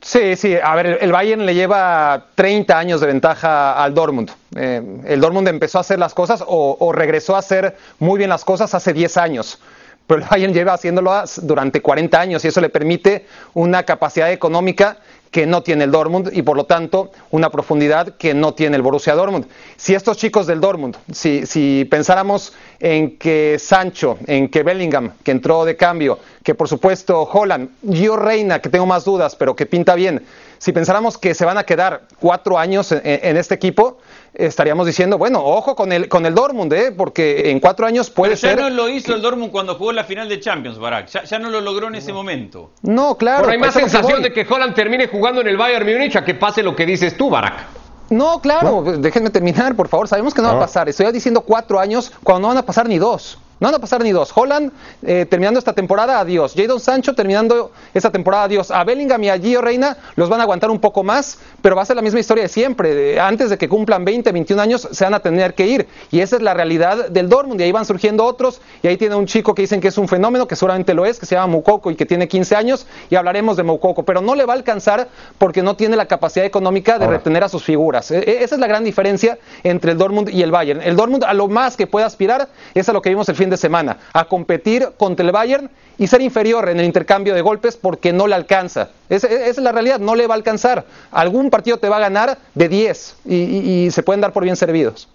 Sí, 0.00 0.36
sí, 0.36 0.54
a 0.62 0.74
ver, 0.74 0.98
el 1.00 1.12
Bayern 1.12 1.46
le 1.46 1.54
lleva 1.54 2.26
30 2.34 2.78
años 2.78 3.00
de 3.00 3.06
ventaja 3.06 3.82
al 3.82 3.94
Dortmund. 3.94 4.30
Eh, 4.56 4.82
el 5.06 5.20
Dortmund 5.20 5.48
empezó 5.48 5.78
a 5.78 5.80
hacer 5.82 5.98
las 5.98 6.14
cosas 6.14 6.42
o, 6.46 6.76
o, 6.78 6.92
regresó 6.92 7.36
a 7.36 7.38
hacer 7.38 7.76
muy 7.98 8.18
bien 8.18 8.30
las 8.30 8.44
cosas 8.44 8.74
hace 8.74 8.92
10 8.92 9.16
años. 9.16 9.58
Pero 10.06 10.20
el 10.20 10.28
Bayern 10.28 10.52
lleva 10.52 10.74
haciéndolo 10.74 11.10
durante 11.42 11.80
40 11.80 12.20
años 12.20 12.44
y 12.44 12.48
eso 12.48 12.60
le 12.60 12.68
permite 12.68 13.26
una 13.54 13.84
capacidad 13.84 14.30
económica 14.30 14.98
que 15.34 15.46
no 15.46 15.64
tiene 15.64 15.82
el 15.82 15.90
Dortmund 15.90 16.30
y 16.32 16.42
por 16.42 16.56
lo 16.56 16.62
tanto 16.62 17.10
una 17.32 17.50
profundidad 17.50 18.14
que 18.18 18.34
no 18.34 18.54
tiene 18.54 18.76
el 18.76 18.82
Borussia 18.82 19.16
Dortmund. 19.16 19.46
Si 19.76 19.92
estos 19.92 20.16
chicos 20.16 20.46
del 20.46 20.60
Dortmund, 20.60 20.96
si, 21.10 21.44
si 21.44 21.88
pensáramos 21.90 22.52
en 22.78 23.18
que 23.18 23.56
Sancho, 23.58 24.16
en 24.28 24.48
que 24.48 24.62
Bellingham, 24.62 25.10
que 25.24 25.32
entró 25.32 25.64
de 25.64 25.74
cambio, 25.74 26.20
que 26.44 26.54
por 26.54 26.68
supuesto 26.68 27.22
Holland, 27.22 27.68
Gio 27.92 28.14
Reina, 28.14 28.60
que 28.60 28.68
tengo 28.68 28.86
más 28.86 29.04
dudas, 29.04 29.34
pero 29.34 29.56
que 29.56 29.66
pinta 29.66 29.96
bien, 29.96 30.24
si 30.58 30.70
pensáramos 30.70 31.18
que 31.18 31.34
se 31.34 31.44
van 31.44 31.58
a 31.58 31.64
quedar 31.64 32.02
cuatro 32.20 32.56
años 32.56 32.92
en, 32.92 33.36
este 33.36 33.54
equipo, 33.54 33.98
estaríamos 34.34 34.86
diciendo, 34.86 35.18
bueno, 35.18 35.44
ojo 35.44 35.74
con 35.74 35.92
el, 35.92 36.08
con 36.08 36.26
el 36.26 36.34
Dortmund, 36.34 36.72
¿eh? 36.72 36.92
porque 36.92 37.50
en 37.50 37.60
cuatro 37.60 37.86
años 37.86 38.10
puede 38.10 38.36
Pero 38.36 38.56
ya 38.56 38.68
no 38.68 38.70
lo 38.70 38.88
hizo 38.88 39.14
el 39.14 39.22
Dortmund 39.22 39.50
cuando 39.50 39.76
jugó 39.76 39.92
la 39.92 40.04
final 40.04 40.28
de 40.28 40.40
Champions, 40.40 40.78
Barack. 40.78 41.08
Ya, 41.24 41.38
no 41.38 41.50
lo 41.50 41.60
logró 41.60 41.88
en 41.88 41.94
ese 41.94 42.12
momento. 42.12 42.70
No, 42.82 43.16
claro. 43.16 43.42
Pero 43.42 43.52
hay 43.52 43.58
más 43.58 43.74
sensación 43.74 44.22
de 44.22 44.32
que 44.32 44.46
Holland 44.48 44.74
termine 44.74 45.08
jugando 45.08 45.40
en 45.40 45.48
el 45.48 45.56
Bayern 45.56 45.86
Múnich 45.86 46.16
a 46.16 46.24
que 46.24 46.34
pase 46.34 46.62
lo 46.62 46.74
que 46.74 46.86
dices 46.86 47.16
tú, 47.16 47.30
Barack. 47.30 47.66
No, 48.10 48.40
claro, 48.40 48.82
déjenme 48.98 49.30
terminar, 49.30 49.74
por 49.74 49.88
favor. 49.88 50.08
Sabemos 50.08 50.34
que 50.34 50.42
no 50.42 50.48
va 50.48 50.54
a 50.54 50.60
pasar. 50.60 50.88
Estoy 50.88 51.10
diciendo 51.10 51.40
cuatro 51.40 51.80
años 51.80 52.12
cuando 52.22 52.42
no 52.42 52.48
van 52.48 52.58
a 52.58 52.62
pasar 52.62 52.88
ni 52.88 52.98
dos. 52.98 53.38
No 53.60 53.68
van 53.68 53.74
a 53.76 53.78
pasar 53.78 54.02
ni 54.02 54.10
dos. 54.10 54.32
Holland 54.34 54.72
eh, 55.02 55.26
terminando 55.30 55.58
esta 55.58 55.72
temporada, 55.72 56.18
adiós. 56.18 56.54
Jadon 56.56 56.80
Sancho 56.80 57.14
terminando 57.14 57.70
esta 57.94 58.10
temporada, 58.10 58.44
adiós. 58.44 58.70
A 58.70 58.82
Bellingham 58.84 59.22
y 59.22 59.30
a 59.30 59.38
Gio 59.38 59.60
Reina 59.60 59.96
los 60.16 60.28
van 60.28 60.40
a 60.40 60.42
aguantar 60.42 60.70
un 60.70 60.80
poco 60.80 61.04
más, 61.04 61.38
pero 61.62 61.76
va 61.76 61.82
a 61.82 61.84
ser 61.84 61.96
la 61.96 62.02
misma 62.02 62.20
historia 62.20 62.42
de 62.42 62.48
siempre. 62.48 63.20
antes 63.20 63.50
de 63.50 63.58
que 63.58 63.68
cumplan 63.68 64.04
20, 64.04 64.32
21 64.32 64.60
años, 64.60 64.88
se 64.90 65.04
van 65.04 65.14
a 65.14 65.20
tener 65.20 65.54
que 65.54 65.66
ir. 65.66 65.86
Y 66.10 66.20
esa 66.20 66.36
es 66.36 66.42
la 66.42 66.52
realidad 66.52 67.08
del 67.10 67.28
Dortmund. 67.28 67.60
Y 67.60 67.64
ahí 67.64 67.72
van 67.72 67.84
surgiendo 67.84 68.24
otros. 68.24 68.60
Y 68.82 68.88
ahí 68.88 68.96
tiene 68.96 69.14
un 69.14 69.26
chico 69.26 69.54
que 69.54 69.62
dicen 69.62 69.80
que 69.80 69.88
es 69.88 69.98
un 69.98 70.08
fenómeno, 70.08 70.48
que 70.48 70.56
seguramente 70.56 70.92
lo 70.92 71.06
es, 71.06 71.20
que 71.20 71.26
se 71.26 71.36
llama 71.36 71.46
Mukoko 71.46 71.90
y 71.90 71.96
que 71.96 72.06
tiene 72.06 72.26
15 72.26 72.56
años. 72.56 72.86
Y 73.08 73.14
hablaremos 73.14 73.56
de 73.56 73.62
Mukoko. 73.62 74.02
Pero 74.02 74.20
no 74.20 74.34
le 74.34 74.44
va 74.44 74.54
a 74.54 74.56
alcanzar 74.56 75.08
porque 75.38 75.62
no 75.62 75.76
tiene 75.76 75.96
la 75.96 76.06
capacidad 76.06 76.44
económica 76.44 76.98
de 76.98 77.06
retener 77.06 77.44
a 77.44 77.48
sus 77.48 77.62
figuras. 77.62 78.10
E, 78.10 78.18
e, 78.18 78.42
esa 78.42 78.56
es 78.56 78.60
la 78.60 78.66
gran 78.66 78.82
diferencia 78.82 79.38
entre 79.62 79.92
el 79.92 79.98
Dortmund 79.98 80.28
y 80.28 80.42
el 80.42 80.50
Bayern. 80.50 80.82
El 80.82 80.96
Dortmund 80.96 81.24
a 81.24 81.32
lo 81.34 81.48
más 81.48 81.76
que 81.76 81.86
puede 81.86 82.04
aspirar 82.04 82.48
es 82.74 82.88
a 82.88 82.92
lo 82.92 83.00
que 83.00 83.10
vimos 83.10 83.28
el 83.28 83.36
fin 83.36 83.43
de 83.50 83.56
semana, 83.56 83.98
a 84.12 84.24
competir 84.24 84.90
contra 84.96 85.24
el 85.24 85.32
Bayern 85.32 85.70
y 85.98 86.06
ser 86.06 86.22
inferior 86.22 86.68
en 86.68 86.80
el 86.80 86.86
intercambio 86.86 87.34
de 87.34 87.40
golpes 87.40 87.76
porque 87.76 88.12
no 88.12 88.26
le 88.26 88.34
alcanza. 88.34 88.90
Esa, 89.08 89.28
es 89.28 89.58
la 89.58 89.72
realidad, 89.72 90.00
no 90.00 90.14
le 90.14 90.26
va 90.26 90.34
a 90.34 90.36
alcanzar. 90.36 90.84
Algún 91.10 91.50
partido 91.50 91.78
te 91.78 91.88
va 91.88 91.96
a 91.96 92.00
ganar 92.00 92.38
de 92.54 92.68
10 92.68 93.16
y, 93.26 93.88
se 93.90 94.02
pueden 94.02 94.20
dar 94.20 94.32
por 94.32 94.44
bien 94.44 94.56
servidos. 94.56 95.08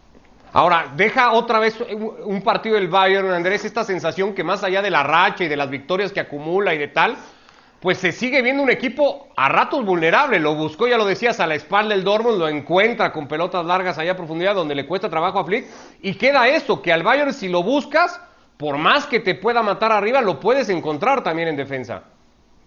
Ahora, 0.52 0.92
deja 0.96 1.32
otra 1.34 1.60
vez 1.60 1.76
un 2.24 2.42
partido 2.42 2.76
del 2.76 2.88
Bayern, 2.88 3.30
Andrés, 3.32 3.66
esta 3.66 3.84
sensación 3.84 4.34
que 4.34 4.44
más 4.44 4.64
allá 4.64 4.82
de 4.82 4.90
la 4.90 5.04
racha 5.04 5.44
y 5.44 5.48
de 5.48 5.56
las 5.56 5.70
victorias 5.70 6.12
que 6.12 6.20
acumula 6.20 6.74
y 6.74 6.80
de 6.80 6.88
tal, 6.88 7.18
pues 7.80 7.98
se 7.98 8.12
sigue 8.12 8.42
viendo 8.42 8.62
un 8.62 8.70
equipo 8.70 9.30
a 9.36 9.50
ratos 9.50 9.86
vulnerable. 9.86 10.40
Lo 10.40 10.56
buscó, 10.56 10.88
ya 10.88 10.98
lo 10.98 11.06
decías, 11.06 11.40
a 11.40 11.48
la 11.48 11.56
espalda 11.56 11.96
del 11.96 12.04
Dortmund, 12.04 12.38
lo 12.38 12.48
encuentra 12.50 13.12
con 13.12 13.28
pelotas 13.28 13.66
largas 13.66 13.98
allá 13.98 14.12
a 14.12 14.18
profundidad 14.18 14.56
donde 14.56 14.76
le 14.76 14.86
cuesta 14.86 15.10
trabajo 15.10 15.40
a 15.40 15.46
Flick. 15.46 15.66
Y 16.02 16.16
queda 16.16 16.48
eso, 16.48 16.82
que 16.82 16.92
al 16.92 17.04
Bayern 17.04 17.34
si 17.34 17.48
lo 17.48 17.64
buscas, 17.64 18.20
por 18.58 18.78
más 18.78 19.06
que 19.06 19.20
te 19.20 19.36
pueda 19.36 19.64
matar 19.64 19.92
arriba, 19.92 20.22
lo 20.22 20.40
puedes 20.40 20.70
encontrar 20.70 21.24
también 21.24 21.48
en 21.48 21.56
defensa. 21.56 22.04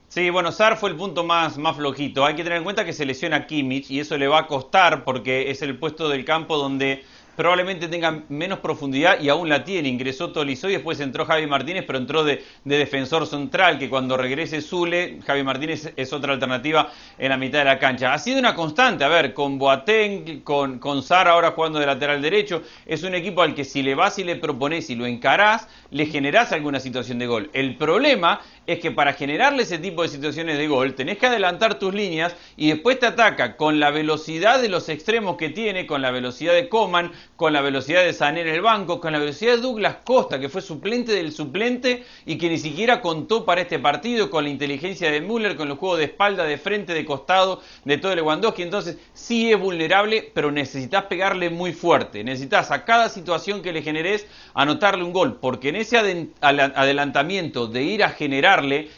Sí, 0.09 0.29
bueno, 0.29 0.53
Sar 0.53 0.77
fue 0.77 0.90
el 0.90 0.96
punto 0.96 1.25
más, 1.25 1.57
más 1.57 1.77
flojito. 1.77 2.27
Hay 2.27 2.35
que 2.35 2.42
tener 2.42 2.59
en 2.59 2.64
cuenta 2.64 2.85
que 2.85 2.92
se 2.92 3.07
lesiona 3.07 3.46
Kimmich 3.46 3.90
y 3.90 4.01
eso 4.01 4.18
le 4.18 4.29
va 4.29 4.40
a 4.40 4.46
costar 4.46 5.05
porque 5.05 5.51
es 5.51 5.62
el 5.62 5.79
puesto 5.79 6.09
del 6.11 6.27
campo 6.27 6.59
donde 6.59 7.03
probablemente 7.37 7.88
tenga 7.88 8.23
menos 8.29 8.59
profundidad 8.59 9.21
y 9.21 9.29
aún 9.29 9.49
la 9.49 9.64
tiene. 9.64 9.88
Ingresó 9.88 10.33
Tolizo 10.33 10.68
y 10.68 10.73
después 10.73 11.01
entró 11.01 11.25
Javi 11.25 11.47
Martínez, 11.47 11.85
pero 11.87 11.99
entró 11.99 12.25
de, 12.25 12.45
defensor 12.64 13.27
central, 13.27 13.79
que 13.79 13.88
cuando 13.88 14.16
regrese 14.16 14.61
Zule, 14.61 15.21
Javi 15.27 15.42
Martínez 15.42 15.92
es 15.97 16.12
otra 16.12 16.33
alternativa 16.33 16.90
en 17.18 17.31
la 17.31 17.37
mitad 17.37 17.61
de 17.61 17.64
la 17.64 17.79
cancha. 17.79 18.12
Ha 18.12 18.18
sido 18.18 18.38
una 18.38 18.55
constante, 18.55 19.05
a 19.05 19.09
ver, 19.09 19.35
con 19.35 19.59
Boateng, 19.59 20.40
con, 20.40 20.79
con 20.79 21.03
Sara 21.03 21.33
ahora 21.33 21.53
jugando 21.53 21.79
de 21.79 21.87
lateral 21.87 22.21
derecho, 22.21 22.62
es 22.87 23.03
un 23.03 23.14
equipo 23.14 23.42
al 23.42 23.55
que 23.55 23.64
si 23.64 23.83
le 23.83 23.95
vas 23.95 24.18
y 24.18 24.25
le 24.25 24.37
propones 24.37 24.90
y 24.90 24.95
lo 24.95 25.07
encarás, 25.07 25.68
le 25.90 26.07
generás 26.07 26.53
alguna 26.53 26.81
situación 26.81 27.18
de 27.18 27.27
gol. 27.27 27.51
El 27.53 27.77
problema 27.77 28.40
es 28.66 28.79
que 28.79 28.90
para 28.90 29.12
generarle 29.12 29.64
ese 29.64 29.79
tipo 29.79 30.03
de 30.03 30.09
situaciones 30.09 30.57
de 30.57 30.68
gol 30.68 30.94
tenés 30.94 31.18
que 31.18 31.27
adelantar 31.27 31.79
tus 31.79 31.92
líneas 31.92 32.37
y 32.57 32.70
después 32.70 32.98
te 32.98 33.07
ataca 33.07 33.57
con 33.57 33.81
la 33.81 33.90
velocidad 33.90 34.61
de 34.61 34.68
los 34.68 34.88
extremos 34.88 35.37
que 35.37 35.51
tiene, 35.51 35.87
con 35.87 36.03
la 36.03 36.11
velocidad 36.11 36.55
de 36.55 36.68
Coman, 36.68 37.12
con 37.37 37.53
la 37.53 37.61
velocidad 37.61 38.05
de 38.05 38.12
Sané 38.12 38.42
en 38.42 38.48
el 38.48 38.62
banco, 38.62 39.01
con 39.01 39.12
la 39.12 39.18
velocidad 39.18 39.57
de 39.57 39.62
Douglas 39.62 39.96
Costa, 40.05 40.38
que 40.38 40.48
fue 40.48 40.62
suplente 40.62 41.12
del 41.12 41.33
suplente 41.33 42.05
y 42.25 42.38
que 42.38 42.48
ni 42.48 42.59
siquiera 42.59 43.01
contó 43.01 43.44
para 43.44 43.62
este 43.62 43.79
partido, 43.79 44.31
con 44.31 44.44
la 44.44 44.51
inteligencia 44.51 45.11
de 45.11 45.20
Müller, 45.20 45.57
con 45.57 45.68
los 45.68 45.79
juegos 45.79 45.98
de 45.98 46.05
espalda, 46.05 46.44
de 46.44 46.59
frente, 46.59 46.94
de 46.94 47.05
costado, 47.05 47.62
de 47.85 47.98
todo 47.98 48.12
el 48.12 48.16
Lewandowski. 48.16 48.62
Entonces, 48.62 48.98
sí 49.12 49.53
es 49.53 49.59
vulnerable, 49.59 50.31
pero 50.35 50.53
necesitas 50.53 51.05
pegarle 51.05 51.51
muy 51.51 51.72
fuerte. 51.72 52.22
Necesitas 52.22 52.70
a 52.70 52.85
cada 52.85 53.09
situación 53.09 53.62
que 53.62 53.72
le 53.72 53.83
generes 53.83 54.27
anotarle 54.55 55.03
un 55.03 55.12
gol, 55.12 55.38
porque 55.40 55.70
en 55.70 55.77
ese 55.77 55.98
adelantamiento 56.40 57.66
de 57.66 57.83
ir 57.83 58.05
a 58.05 58.11
generar 58.11 58.52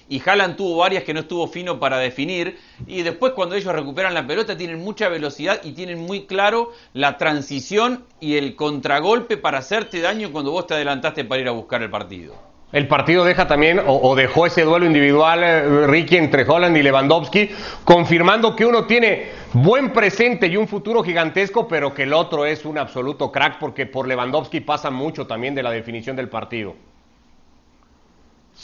y 0.09 0.23
Haaland 0.25 0.57
tuvo 0.57 0.79
varias 0.79 1.05
que 1.05 1.15
no 1.15 1.21
estuvo 1.21 1.47
fino 1.47 1.79
para 1.79 1.99
definir 1.99 2.59
y 2.87 3.03
después 3.03 3.33
cuando 3.35 3.55
ellos 3.55 3.73
recuperan 3.73 4.13
la 4.13 4.27
pelota 4.27 4.57
tienen 4.57 4.81
mucha 4.81 5.09
velocidad 5.09 5.61
y 5.63 5.73
tienen 5.73 6.01
muy 6.01 6.27
claro 6.27 6.73
la 6.93 7.17
transición 7.19 8.05
y 8.21 8.37
el 8.37 8.57
contragolpe 8.57 9.37
para 9.37 9.59
hacerte 9.59 10.01
daño 10.01 10.33
cuando 10.33 10.51
vos 10.51 10.67
te 10.67 10.75
adelantaste 10.75 11.25
para 11.25 11.41
ir 11.41 11.49
a 11.49 11.53
buscar 11.53 11.83
el 11.83 11.91
partido. 11.91 12.35
El 12.73 12.89
partido 12.89 13.25
deja 13.25 13.47
también, 13.47 13.81
o, 13.87 14.17
dejó 14.17 14.47
ese 14.47 14.65
duelo 14.65 14.85
individual, 14.85 15.45
eh, 15.45 15.87
Ricky, 15.87 16.17
entre 16.17 16.43
Holland 16.43 16.77
y 16.77 16.83
Lewandowski, 16.83 17.51
confirmando 17.85 18.57
que 18.57 18.67
uno 18.67 18.85
tiene 18.85 19.29
buen 19.53 19.93
presente 19.93 20.49
y 20.49 20.57
un 20.57 20.67
futuro 20.67 21.05
gigantesco, 21.05 21.69
pero 21.69 21.95
que 21.95 22.03
el 22.03 22.13
otro 22.13 22.45
es 22.45 22.65
un 22.65 22.77
absoluto 22.77 23.31
crack, 23.31 23.61
porque 23.61 23.87
por 23.87 24.09
Lewandowski 24.09 24.61
pasa 24.61 24.91
mucho 24.91 25.25
también 25.25 25.55
de 25.55 25.63
la 25.63 25.71
definición 25.71 26.17
del 26.17 26.29
partido. 26.29 26.75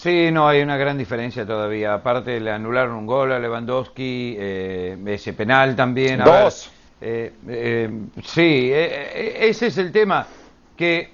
Sí, 0.00 0.30
no, 0.32 0.48
hay 0.48 0.62
una 0.62 0.78
gran 0.78 0.96
diferencia 0.96 1.44
todavía. 1.44 1.92
Aparte, 1.92 2.40
le 2.40 2.50
anularon 2.50 2.96
un 2.96 3.06
gol 3.06 3.32
a 3.32 3.38
Lewandowski, 3.38 4.34
eh, 4.38 4.96
ese 5.04 5.34
penal 5.34 5.76
también. 5.76 6.20
Dos. 6.24 6.70
Eh, 7.02 7.34
eh, 7.46 7.90
sí, 8.24 8.70
ese 8.72 9.66
es 9.66 9.76
el 9.76 9.92
tema. 9.92 10.26
Que 10.74 11.10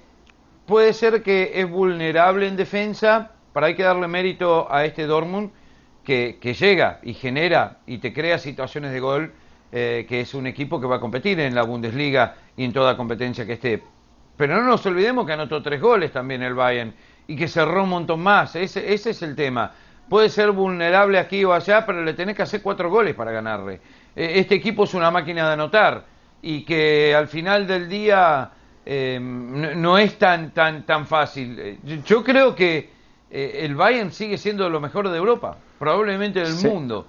puede 0.65 0.93
ser 0.93 1.21
que 1.21 1.51
es 1.55 1.69
vulnerable 1.69 2.47
en 2.47 2.55
defensa, 2.55 3.31
pero 3.53 3.65
hay 3.65 3.75
que 3.75 3.83
darle 3.83 4.07
mérito 4.07 4.73
a 4.73 4.85
este 4.85 5.05
Dortmund 5.05 5.49
que, 6.05 6.37
que 6.39 6.53
llega 6.53 7.01
y 7.03 7.13
genera 7.13 7.79
y 7.87 7.97
te 7.97 8.13
crea 8.13 8.37
situaciones 8.37 8.93
de 8.93 9.01
gol, 9.01 9.33
que 9.69 10.21
es 10.21 10.33
un 10.33 10.47
equipo 10.47 10.79
que 10.79 10.87
va 10.87 10.95
a 10.95 10.99
competir 11.01 11.41
en 11.41 11.53
la 11.53 11.63
Bundesliga 11.63 12.35
y 12.55 12.63
en 12.63 12.71
toda 12.71 12.95
competencia 12.95 13.45
que 13.45 13.53
esté. 13.53 13.83
Pero 14.37 14.55
no 14.55 14.63
nos 14.63 14.85
olvidemos 14.85 15.25
que 15.25 15.33
anotó 15.33 15.61
tres 15.61 15.81
goles 15.81 16.13
también 16.13 16.41
el 16.41 16.53
Bayern 16.53 16.93
y 17.27 17.35
que 17.35 17.47
cerró 17.47 17.83
un 17.83 17.89
montón 17.89 18.21
más. 18.21 18.55
Ese, 18.55 18.93
ese 18.93 19.11
es 19.11 19.21
el 19.21 19.35
tema. 19.35 19.71
Puede 20.09 20.29
ser 20.29 20.51
vulnerable 20.51 21.19
aquí 21.19 21.43
o 21.43 21.53
allá, 21.53 21.85
pero 21.85 22.03
le 22.03 22.13
tenés 22.13 22.35
que 22.35 22.43
hacer 22.43 22.61
cuatro 22.61 22.89
goles 22.89 23.13
para 23.13 23.31
ganarle. 23.31 23.81
E, 24.15 24.39
este 24.39 24.55
equipo 24.55 24.85
es 24.85 24.93
una 24.93 25.11
máquina 25.11 25.47
de 25.47 25.53
anotar 25.53 26.05
y 26.41 26.63
que 26.63 27.13
al 27.13 27.27
final 27.27 27.67
del 27.67 27.89
día 27.89 28.51
eh, 28.85 29.19
no, 29.19 29.97
es 29.97 30.17
tan, 30.17 30.51
tan, 30.51 30.85
tan 30.85 31.05
fácil. 31.05 31.57
Eh, 31.59 31.77
yo 32.05 32.23
creo 32.23 32.55
que 32.55 32.89
eh, 33.29 33.59
el 33.63 33.75
Bayern 33.75 34.11
sigue 34.11 34.37
siendo 34.37 34.69
lo 34.69 34.79
mejor 34.79 35.09
de 35.09 35.17
Europa, 35.17 35.57
probablemente 35.77 36.39
del 36.39 36.55
mundo. 36.55 37.07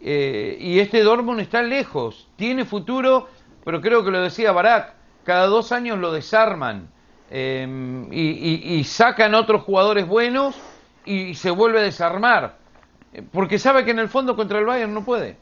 y 0.00 0.78
este 0.80 1.04
Dortmund 1.04 1.40
está 1.40 1.62
lejos, 1.62 2.26
tiene 2.36 2.64
futuro, 2.64 3.28
pero 3.64 3.80
creo 3.80 4.02
que 4.04 4.10
lo 4.10 4.20
decía 4.20 4.50
Barak, 4.50 4.94
cada 5.24 5.46
dos 5.46 5.70
años 5.70 5.98
lo 5.98 6.10
desarman. 6.10 6.88
Em, 7.30 8.12
y, 8.12 8.82
sacan 8.84 9.34
otros 9.36 9.62
jugadores 9.62 10.06
buenos 10.06 10.56
y 11.04 11.34
se 11.34 11.50
vuelve 11.50 11.78
a 11.78 11.82
desarmar. 11.82 12.56
Porque 13.32 13.58
sabe 13.58 13.84
que 13.84 13.92
en 13.92 14.00
el 14.00 14.08
fondo 14.08 14.34
contra 14.34 14.58
el 14.58 14.64
Bayern 14.64 14.92
no 14.92 15.04
puede. 15.04 15.36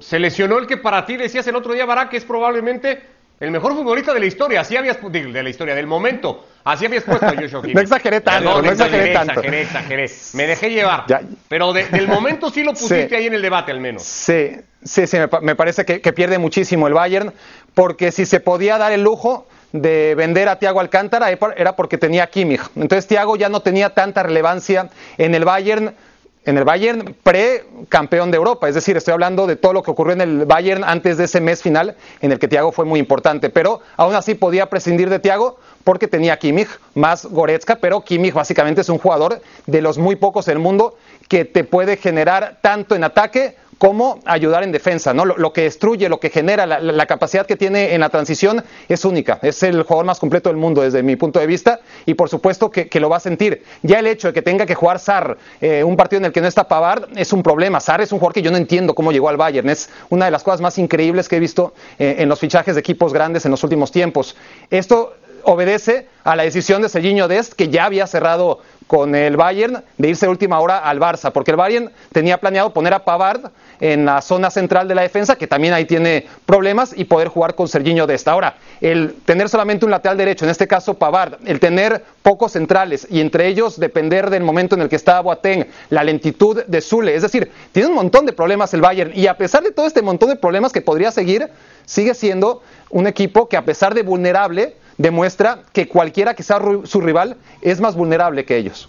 Se 0.00 0.18
lesionó 0.18 0.58
el 0.58 0.66
que 0.66 0.76
para 0.76 1.06
ti 1.06 1.16
decías 1.16 1.46
el 1.46 1.56
otro 1.56 1.72
día, 1.72 1.84
Barak, 1.86 2.10
que 2.10 2.16
es 2.16 2.24
probablemente 2.24 3.02
el 3.38 3.50
mejor 3.50 3.74
futbolista 3.74 4.12
de 4.12 4.20
la 4.20 4.26
historia. 4.26 4.60
Así 4.60 4.76
habías 4.76 4.98
de 5.00 5.42
la 5.42 5.48
historia, 5.48 5.74
del 5.74 5.86
momento. 5.86 6.46
Así 6.64 6.86
habías 6.86 7.04
puesto 7.04 7.26
a 7.26 7.34
Joshua 7.40 7.62
No 7.72 7.80
exageré 7.80 8.20
tanto, 8.20 8.62
no, 8.62 8.70
exageré, 8.70 9.12
tanto. 9.12 9.32
Exageré, 9.40 9.62
exageré. 9.62 10.10
Me 10.32 10.46
dejé 10.46 10.70
llevar. 10.70 11.04
Pero 11.48 11.72
del 11.72 12.08
momento 12.08 12.50
sí 12.50 12.64
lo 12.64 12.72
pusiste 12.72 13.14
ahí 13.14 13.26
en 13.26 13.34
el 13.34 13.42
debate 13.42 13.70
al 13.70 13.80
menos. 13.80 14.02
Sí, 14.02 14.50
sí, 14.82 15.06
sí, 15.06 15.18
me, 15.42 15.54
parece 15.54 15.84
que, 15.84 16.00
que 16.00 16.12
pierde 16.12 16.38
muchísimo 16.38 16.88
el 16.88 16.94
Bayern, 16.94 17.32
porque 17.74 18.10
si 18.10 18.26
se 18.26 18.40
podía 18.40 18.78
dar 18.78 18.90
el 18.90 19.02
lujo 19.02 19.46
de 19.74 20.14
vender 20.14 20.48
a 20.48 20.60
Thiago 20.60 20.78
Alcántara 20.78 21.30
era 21.56 21.74
porque 21.74 21.98
tenía 21.98 22.28
Kimmich. 22.28 22.62
Entonces 22.76 23.08
Thiago 23.08 23.34
ya 23.34 23.48
no 23.48 23.60
tenía 23.60 23.90
tanta 23.90 24.22
relevancia 24.22 24.88
en 25.18 25.34
el 25.34 25.44
Bayern, 25.44 25.96
en 26.44 26.56
el 26.56 26.62
Bayern 26.62 27.16
pre-campeón 27.24 28.30
de 28.30 28.36
Europa. 28.36 28.68
Es 28.68 28.76
decir, 28.76 28.96
estoy 28.96 29.12
hablando 29.12 29.48
de 29.48 29.56
todo 29.56 29.72
lo 29.72 29.82
que 29.82 29.90
ocurrió 29.90 30.12
en 30.12 30.20
el 30.20 30.46
Bayern 30.46 30.84
antes 30.84 31.18
de 31.18 31.24
ese 31.24 31.40
mes 31.40 31.60
final 31.60 31.96
en 32.20 32.30
el 32.30 32.38
que 32.38 32.46
Thiago 32.46 32.70
fue 32.70 32.84
muy 32.84 33.00
importante. 33.00 33.50
Pero 33.50 33.80
aún 33.96 34.14
así 34.14 34.36
podía 34.36 34.70
prescindir 34.70 35.10
de 35.10 35.18
Thiago 35.18 35.58
porque 35.82 36.06
tenía 36.06 36.38
Kimmich 36.38 36.68
más 36.94 37.26
Goretzka, 37.26 37.74
pero 37.74 38.02
Kimmich 38.02 38.32
básicamente 38.32 38.82
es 38.82 38.88
un 38.88 38.98
jugador 38.98 39.40
de 39.66 39.82
los 39.82 39.98
muy 39.98 40.14
pocos 40.14 40.46
en 40.46 40.52
el 40.52 40.60
mundo 40.60 40.96
que 41.28 41.44
te 41.44 41.64
puede 41.64 41.96
generar 41.96 42.58
tanto 42.60 42.94
en 42.94 43.02
ataque 43.02 43.56
cómo 43.78 44.20
ayudar 44.24 44.62
en 44.62 44.72
defensa, 44.72 45.14
¿no? 45.14 45.24
Lo, 45.24 45.52
que 45.52 45.62
destruye, 45.62 46.08
lo 46.08 46.20
que 46.20 46.30
genera, 46.30 46.66
la, 46.66 47.06
capacidad 47.06 47.46
que 47.46 47.56
tiene 47.56 47.94
en 47.94 48.00
la 48.00 48.08
transición 48.08 48.62
es 48.88 49.04
única. 49.04 49.38
Es 49.42 49.62
el 49.62 49.82
jugador 49.82 50.06
más 50.06 50.18
completo 50.18 50.48
del 50.48 50.56
mundo 50.56 50.82
desde 50.82 51.02
mi 51.02 51.16
punto 51.16 51.38
de 51.38 51.46
vista 51.46 51.80
y 52.06 52.14
por 52.14 52.28
supuesto 52.28 52.70
que, 52.70 52.88
lo 53.00 53.08
va 53.08 53.18
a 53.18 53.20
sentir. 53.20 53.62
Ya 53.82 53.98
el 53.98 54.06
hecho 54.06 54.28
de 54.28 54.34
que 54.34 54.42
tenga 54.42 54.66
que 54.66 54.74
jugar 54.74 54.98
Sar, 54.98 55.36
eh, 55.60 55.84
un 55.84 55.96
partido 55.96 56.18
en 56.18 56.26
el 56.26 56.32
que 56.32 56.40
no 56.40 56.48
está 56.48 56.66
Pavard, 56.68 57.08
es 57.16 57.32
un 57.32 57.42
problema. 57.42 57.80
Sar 57.80 58.00
es 58.00 58.12
un 58.12 58.18
jugador 58.18 58.34
que 58.34 58.42
yo 58.42 58.50
no 58.50 58.56
entiendo 58.56 58.94
cómo 58.94 59.12
llegó 59.12 59.28
al 59.28 59.36
Bayern. 59.36 59.68
Es 59.68 59.90
una 60.10 60.26
de 60.26 60.30
las 60.30 60.42
cosas 60.42 60.60
más 60.60 60.78
increíbles 60.78 61.28
que 61.28 61.36
he 61.36 61.40
visto 61.40 61.74
eh, 61.98 62.16
en 62.18 62.28
los 62.28 62.38
fichajes 62.38 62.74
de 62.74 62.80
equipos 62.80 63.12
grandes 63.12 63.44
en 63.44 63.50
los 63.50 63.62
últimos 63.64 63.90
tiempos. 63.90 64.36
Esto 64.70 65.14
obedece 65.44 66.08
a 66.24 66.36
la 66.36 66.42
decisión 66.42 66.82
de 66.82 66.88
Serginho 66.88 67.28
Dest, 67.28 67.52
que 67.52 67.68
ya 67.68 67.84
había 67.84 68.06
cerrado 68.06 68.60
con 68.86 69.14
el 69.14 69.36
Bayern 69.36 69.82
de 69.98 70.08
irse 70.08 70.26
de 70.26 70.30
última 70.30 70.60
hora 70.60 70.78
al 70.78 71.00
Barça, 71.00 71.32
porque 71.32 71.50
el 71.52 71.56
Bayern 71.56 71.90
tenía 72.12 72.38
planeado 72.38 72.72
poner 72.72 72.94
a 72.94 73.04
Pavard 73.04 73.50
en 73.80 74.04
la 74.04 74.20
zona 74.22 74.50
central 74.50 74.88
de 74.88 74.94
la 74.94 75.02
defensa, 75.02 75.36
que 75.36 75.46
también 75.46 75.74
ahí 75.74 75.84
tiene 75.84 76.26
problemas, 76.46 76.94
y 76.96 77.04
poder 77.04 77.28
jugar 77.28 77.54
con 77.54 77.68
Serginho 77.68 78.06
Dest. 78.06 78.28
Ahora, 78.28 78.56
el 78.80 79.14
tener 79.24 79.48
solamente 79.48 79.84
un 79.84 79.90
lateral 79.90 80.16
derecho, 80.16 80.44
en 80.44 80.50
este 80.50 80.66
caso 80.66 80.94
Pavard, 80.94 81.34
el 81.46 81.60
tener 81.60 82.04
pocos 82.22 82.52
centrales 82.52 83.06
y 83.10 83.20
entre 83.20 83.46
ellos 83.46 83.78
depender 83.78 84.30
del 84.30 84.42
momento 84.42 84.74
en 84.74 84.82
el 84.82 84.88
que 84.88 84.96
está 84.96 85.20
Boateng, 85.20 85.66
la 85.90 86.04
lentitud 86.04 86.64
de 86.64 86.80
Zule, 86.80 87.14
es 87.14 87.22
decir, 87.22 87.50
tiene 87.72 87.88
un 87.88 87.94
montón 87.94 88.26
de 88.26 88.32
problemas 88.32 88.74
el 88.74 88.80
Bayern, 88.80 89.12
y 89.14 89.26
a 89.26 89.36
pesar 89.36 89.62
de 89.62 89.70
todo 89.70 89.86
este 89.86 90.02
montón 90.02 90.28
de 90.28 90.36
problemas 90.36 90.72
que 90.72 90.80
podría 90.80 91.10
seguir, 91.10 91.48
sigue 91.86 92.14
siendo 92.14 92.62
un 92.90 93.06
equipo 93.06 93.48
que 93.48 93.56
a 93.56 93.64
pesar 93.64 93.94
de 93.94 94.02
vulnerable, 94.02 94.76
demuestra 94.98 95.62
que 95.72 95.88
cualquiera 95.88 96.34
que 96.34 96.42
sea 96.42 96.60
su 96.84 97.00
rival 97.00 97.36
es 97.62 97.80
más 97.80 97.96
vulnerable 97.96 98.44
que 98.44 98.56
ellos. 98.56 98.88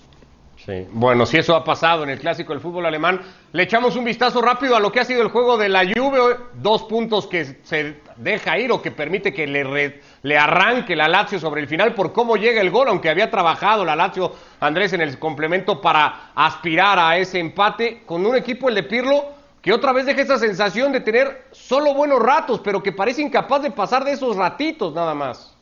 Sí. 0.65 0.87
Bueno, 0.91 1.27
si 1.27 1.37
eso 1.37 1.55
ha 1.55 1.63
pasado 1.63 2.03
en 2.03 2.09
el 2.09 2.19
clásico 2.19 2.51
del 2.51 2.59
fútbol 2.59 2.87
alemán, 2.87 3.21
le 3.51 3.63
echamos 3.63 3.95
un 3.95 4.03
vistazo 4.03 4.41
rápido 4.41 4.75
a 4.75 4.79
lo 4.79 4.91
que 4.91 4.99
ha 4.99 5.05
sido 5.05 5.21
el 5.21 5.27
juego 5.27 5.57
de 5.57 5.69
la 5.69 5.83
Juve, 5.85 6.37
dos 6.55 6.83
puntos 6.83 7.27
que 7.27 7.59
se 7.61 7.97
deja 8.15 8.57
ir 8.57 8.71
o 8.71 8.81
que 8.81 8.89
permite 8.89 9.31
que 9.31 9.45
le, 9.45 10.01
le 10.23 10.37
arranque 10.37 10.95
la 10.95 11.07
Lazio 11.07 11.39
sobre 11.39 11.61
el 11.61 11.67
final 11.67 11.93
por 11.93 12.11
cómo 12.11 12.35
llega 12.35 12.61
el 12.61 12.71
gol, 12.71 12.87
aunque 12.87 13.11
había 13.11 13.29
trabajado 13.29 13.85
la 13.85 13.95
Lazio 13.95 14.33
Andrés 14.59 14.93
en 14.93 15.01
el 15.01 15.19
complemento 15.19 15.79
para 15.79 16.31
aspirar 16.33 16.97
a 16.97 17.15
ese 17.15 17.39
empate 17.39 18.01
con 18.03 18.25
un 18.25 18.35
equipo 18.35 18.67
el 18.67 18.73
de 18.73 18.83
Pirlo 18.83 19.23
que 19.61 19.71
otra 19.71 19.93
vez 19.93 20.07
deja 20.07 20.21
esa 20.21 20.39
sensación 20.39 20.91
de 20.91 21.01
tener 21.01 21.45
solo 21.51 21.93
buenos 21.93 22.19
ratos, 22.19 22.59
pero 22.63 22.81
que 22.81 22.91
parece 22.91 23.21
incapaz 23.21 23.61
de 23.61 23.71
pasar 23.71 24.03
de 24.03 24.13
esos 24.13 24.35
ratitos 24.35 24.95
nada 24.95 25.13
más. 25.13 25.54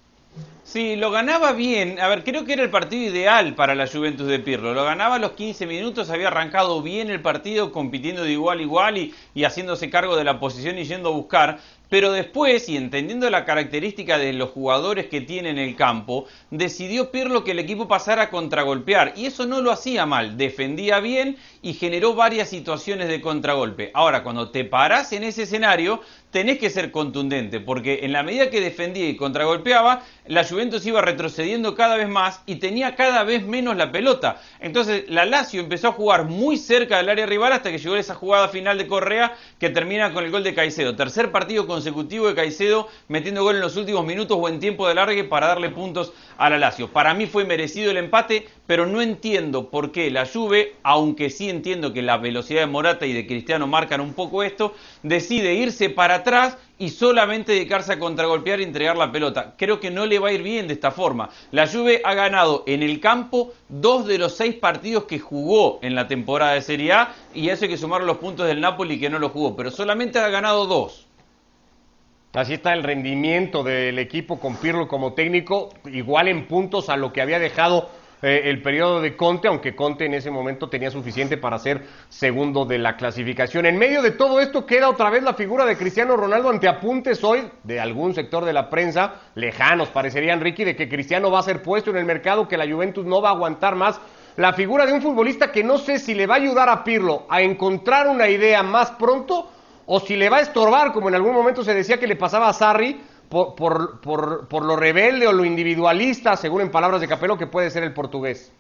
Sí, 0.74 0.96
lo 0.96 1.12
ganaba 1.12 1.52
bien. 1.52 2.00
A 2.00 2.08
ver, 2.08 2.24
creo 2.24 2.46
que 2.46 2.54
era 2.54 2.64
el 2.64 2.72
partido 2.72 3.04
ideal 3.04 3.54
para 3.54 3.76
la 3.76 3.86
Juventus 3.86 4.26
de 4.26 4.40
Pirlo. 4.40 4.74
Lo 4.74 4.84
ganaba 4.84 5.18
a 5.18 5.20
los 5.20 5.34
15 5.34 5.68
minutos, 5.68 6.10
había 6.10 6.30
arrancado 6.30 6.82
bien 6.82 7.12
el 7.12 7.22
partido, 7.22 7.72
compitiendo 7.72 8.24
de 8.24 8.32
igual 8.32 8.58
a 8.58 8.62
igual 8.64 8.98
y, 8.98 9.14
y 9.36 9.44
haciéndose 9.44 9.92
cargo 9.92 10.16
de 10.16 10.24
la 10.24 10.40
posición 10.40 10.80
y 10.80 10.86
yendo 10.86 11.10
a 11.10 11.12
buscar. 11.12 11.60
Pero 11.90 12.12
después, 12.12 12.70
y 12.70 12.76
entendiendo 12.76 13.30
la 13.30 13.46
característica 13.46 14.18
de 14.18 14.34
los 14.34 14.50
jugadores 14.50 15.06
que 15.10 15.22
tiene 15.22 15.52
en 15.52 15.60
el 15.60 15.76
campo, 15.76 16.26
decidió 16.50 17.12
Pirlo 17.12 17.44
que 17.44 17.52
el 17.52 17.60
equipo 17.60 17.88
pasara 17.88 18.24
a 18.24 18.30
contragolpear. 18.32 19.14
Y 19.16 19.28
eso 19.28 19.46
no 19.46 19.62
lo 19.62 19.70
hacía 19.70 20.08
mal, 20.08 20.38
defendía 20.38 21.00
bien 21.00 21.38
y 21.62 21.76
generó 21.76 22.16
varias 22.16 22.50
situaciones 22.50 23.10
de 23.10 23.22
contragolpe. 23.22 23.92
Ahora, 23.94 24.24
cuando 24.24 24.50
te 24.50 24.66
parás 24.66 25.14
en 25.14 25.24
ese 25.24 25.44
escenario, 25.44 26.02
tenés 26.34 26.58
que 26.58 26.72
ser 26.72 26.92
contundente, 26.92 27.60
porque 27.60 28.00
en 28.02 28.12
la 28.12 28.24
medida 28.24 28.50
que 28.50 28.60
defendía 28.60 29.08
y 29.08 29.16
contragolpeaba, 29.16 30.02
la 30.26 30.44
Juventus 30.44 30.86
iba 30.86 31.00
retrocediendo 31.00 31.76
cada 31.76 31.96
vez 31.96 32.10
más 32.10 32.42
y 32.48 32.56
tenía 32.56 32.96
cada 32.96 33.24
vez 33.24 33.46
menos 33.46 33.78
la 33.78 33.92
pelota. 33.92 34.42
Entonces, 34.60 35.06
la 35.10 35.26
Lazio 35.26 35.62
empezó 35.62 35.90
a 35.90 35.92
jugar 35.92 36.26
muy 36.26 36.58
cerca 36.58 36.98
del 36.98 37.10
área 37.10 37.28
rival 37.28 37.54
hasta 37.54 37.70
que 37.72 37.78
llegó 37.78 37.96
esa 37.96 38.16
jugada 38.16 38.48
final 38.50 38.78
de 38.78 38.88
Correa 38.88 39.36
que 39.60 39.70
termina 39.70 40.12
con 40.12 40.24
el 40.24 40.32
gol 40.32 40.44
de 40.44 40.56
Caicedo. 40.56 40.96
Tercer 40.96 41.32
partido 41.32 41.68
consecutivo 41.68 42.28
de 42.28 42.34
Caicedo 42.34 42.88
metiendo 43.10 43.44
gol 43.44 43.56
en 43.56 43.62
los 43.62 43.78
últimos 43.78 44.04
minutos 44.04 44.38
o 44.42 44.50
en 44.50 44.60
tiempo 44.60 44.88
de 44.88 44.96
largue 44.96 45.24
para 45.24 45.48
darle 45.48 45.70
puntos 45.70 46.14
a 46.38 46.50
la 46.50 46.58
Lazio. 46.58 46.88
Para 46.88 47.14
mí 47.14 47.28
fue 47.28 47.46
merecido 47.46 47.92
el 47.92 47.98
empate, 47.98 48.48
pero 48.66 48.88
no 48.88 49.02
entiendo 49.02 49.70
por 49.70 49.92
qué 49.92 50.10
la 50.10 50.26
Juve, 50.26 50.74
aunque 50.82 51.30
sí 51.30 51.50
entiendo 51.50 51.94
que 51.94 52.02
la 52.02 52.18
velocidad 52.18 52.62
de 52.62 52.68
Morata 52.68 53.06
y 53.06 53.14
de 53.14 53.28
Cristiano 53.28 53.68
marcan 53.68 54.02
un 54.02 54.14
poco 54.14 54.42
esto, 54.42 54.74
decide 55.04 55.54
irse 55.54 55.92
para 55.92 56.23
atrás 56.24 56.58
y 56.80 56.90
solamente 56.90 57.52
dedicarse 57.52 57.94
a 57.94 58.00
contragolpear 58.00 58.60
y 58.60 58.64
entregar 58.64 58.98
la 58.98 59.12
pelota. 59.12 59.54
Creo 59.58 59.80
que 59.80 59.92
no 59.92 60.06
le 60.06 60.20
va 60.20 60.30
a 60.30 60.32
ir 60.34 60.42
bien 60.42 60.68
de 60.68 60.74
esta 60.74 60.92
forma. 60.92 61.30
La 61.52 61.68
Juve 61.68 62.02
ha 62.04 62.14
ganado 62.14 62.64
en 62.66 62.82
el 62.82 63.00
campo 63.00 63.54
dos 63.70 64.08
de 64.08 64.18
los 64.18 64.36
seis 64.36 64.56
partidos 64.56 65.04
que 65.04 65.20
jugó 65.20 65.80
en 65.82 65.96
la 65.96 66.08
temporada 66.08 66.54
de 66.54 66.62
Serie 66.62 66.94
A 66.94 67.14
y 67.34 67.50
eso 67.50 67.66
hay 67.66 67.72
que 67.72 67.78
sumar 67.78 68.02
los 68.02 68.18
puntos 68.18 68.48
del 68.48 68.60
Napoli 68.60 69.00
que 69.00 69.10
no 69.10 69.20
lo 69.20 69.30
jugó, 69.30 69.56
pero 69.56 69.70
solamente 69.70 70.20
ha 70.20 70.30
ganado 70.30 70.66
dos. 70.66 71.08
Así 72.34 72.54
está 72.54 72.74
el 72.74 72.82
rendimiento 72.82 73.62
del 73.62 74.00
equipo 74.00 74.40
con 74.40 74.56
Pirlo 74.56 74.88
como 74.88 75.14
técnico, 75.14 75.70
igual 75.86 76.28
en 76.28 76.48
puntos 76.48 76.90
a 76.90 76.98
lo 76.98 77.14
que 77.14 77.22
había 77.22 77.38
dejado 77.38 77.90
eh, 78.24 78.50
el 78.50 78.62
periodo 78.62 79.02
de 79.02 79.18
Conte, 79.18 79.50
aunque 79.50 79.76
Conte 79.76 80.06
en 80.06 80.14
ese 80.14 80.32
momento 80.32 80.70
tenía 80.70 80.90
suficiente 80.90 81.36
para 81.36 81.60
ser 81.60 81.84
segundo 82.08 82.64
de 82.64 82.78
la 82.78 82.96
clasificación. 82.96 83.66
En 83.66 83.78
medio 83.78 84.02
de 84.02 84.12
todo 84.12 84.40
esto 84.40 84.66
queda 84.66 84.88
otra 84.88 85.10
vez 85.10 85.24
la 85.24 85.34
figura 85.34 85.66
de 85.66 85.76
Cristiano 85.76 86.16
Ronaldo 86.16 86.50
ante 86.50 86.70
apuntes 86.70 87.22
hoy 87.22 87.52
de 87.64 87.82
algún 87.82 88.16
sector 88.16 88.46
de 88.46 88.54
la 88.54 88.70
prensa, 88.70 89.16
lejanos 89.36 89.90
parecerían 89.90 90.40
Ricky, 90.40 90.64
de 90.64 90.78
que 90.78 90.88
Cristiano 90.88 91.30
va 91.30 91.40
a 91.40 91.44
ser 91.44 91.62
puesto 91.62 91.90
en 91.90 91.98
el 91.98 92.06
mercado, 92.06 92.48
que 92.48 92.56
la 92.56 92.66
Juventus 92.66 93.06
no 93.06 93.22
va 93.22 93.30
a 93.30 93.34
aguantar 93.34 93.76
más. 93.76 94.00
La 94.38 94.54
figura 94.54 94.86
de 94.86 94.94
un 94.94 95.02
futbolista 95.02 95.52
que 95.52 95.62
no 95.62 95.78
sé 95.78 96.00
si 96.00 96.16
le 96.16 96.26
va 96.26 96.36
a 96.36 96.38
ayudar 96.38 96.70
a 96.70 96.86
Pirlo 96.86 97.26
a 97.30 97.42
encontrar 97.42 98.08
una 98.08 98.30
idea 98.30 98.64
más 98.64 98.92
pronto 98.92 99.50
o 99.86 100.00
si 100.00 100.16
le 100.16 100.30
va 100.30 100.38
a 100.38 100.42
estorbar, 100.42 100.94
como 100.94 101.10
en 101.10 101.16
algún 101.16 101.34
momento 101.34 101.62
se 101.62 101.74
decía 101.74 102.00
que 102.00 102.08
le 102.08 102.16
pasaba 102.16 102.48
a 102.48 102.54
Sarri, 102.54 103.02
por, 103.34 104.00
por, 104.48 104.64
lo 104.64 104.76
rebelde 104.76 105.28
o 105.28 105.34
lo 105.34 105.44
individualista, 105.44 106.38
según 106.38 106.62
en 106.62 106.72
palabras 106.72 107.02
de 107.02 107.08
Capello, 107.08 107.38
que 107.38 107.48
puede 107.48 107.72
ser 107.72 107.84
el 107.84 107.92
portugués. 107.92 108.54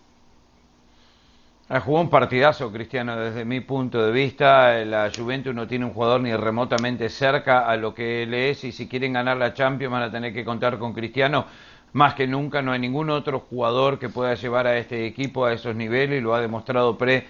Ha 1.70 1.80
jugado 1.80 2.04
un 2.04 2.10
partidazo, 2.10 2.72
Cristiano, 2.72 3.16
desde 3.16 3.46
mi 3.46 3.62
punto 3.62 4.04
de 4.04 4.12
vista. 4.12 4.84
La 4.84 5.12
Juventus 5.16 5.54
no 5.54 5.68
tiene 5.68 5.86
un 5.86 5.94
jugador 5.94 6.22
ni 6.22 6.36
remotamente 6.36 7.08
cerca 7.10 7.68
a 7.68 7.78
lo 7.78 7.94
que 7.94 8.24
él 8.24 8.34
es 8.34 8.64
y 8.64 8.72
si 8.72 8.88
quieren 8.88 9.14
ganar 9.14 9.38
la 9.38 9.54
Champions 9.54 9.92
van 9.92 10.04
a 10.04 10.12
tener 10.12 10.34
que 10.34 10.44
contar 10.44 10.78
con 10.78 10.94
Cristiano. 10.94 11.46
Más 11.94 12.16
que 12.16 12.28
nunca 12.28 12.62
no 12.62 12.72
hay 12.72 12.80
ningún 12.80 13.12
otro 13.12 13.40
jugador 13.40 14.00
que 14.00 14.10
pueda 14.10 14.34
llevar 14.34 14.66
a 14.66 14.78
este 14.78 15.06
equipo 15.06 15.46
a 15.46 15.54
esos 15.54 15.76
niveles 15.76 16.20
y 16.20 16.22
lo 16.22 16.34
ha 16.34 16.42
demostrado 16.42 16.98
pre 16.98 17.26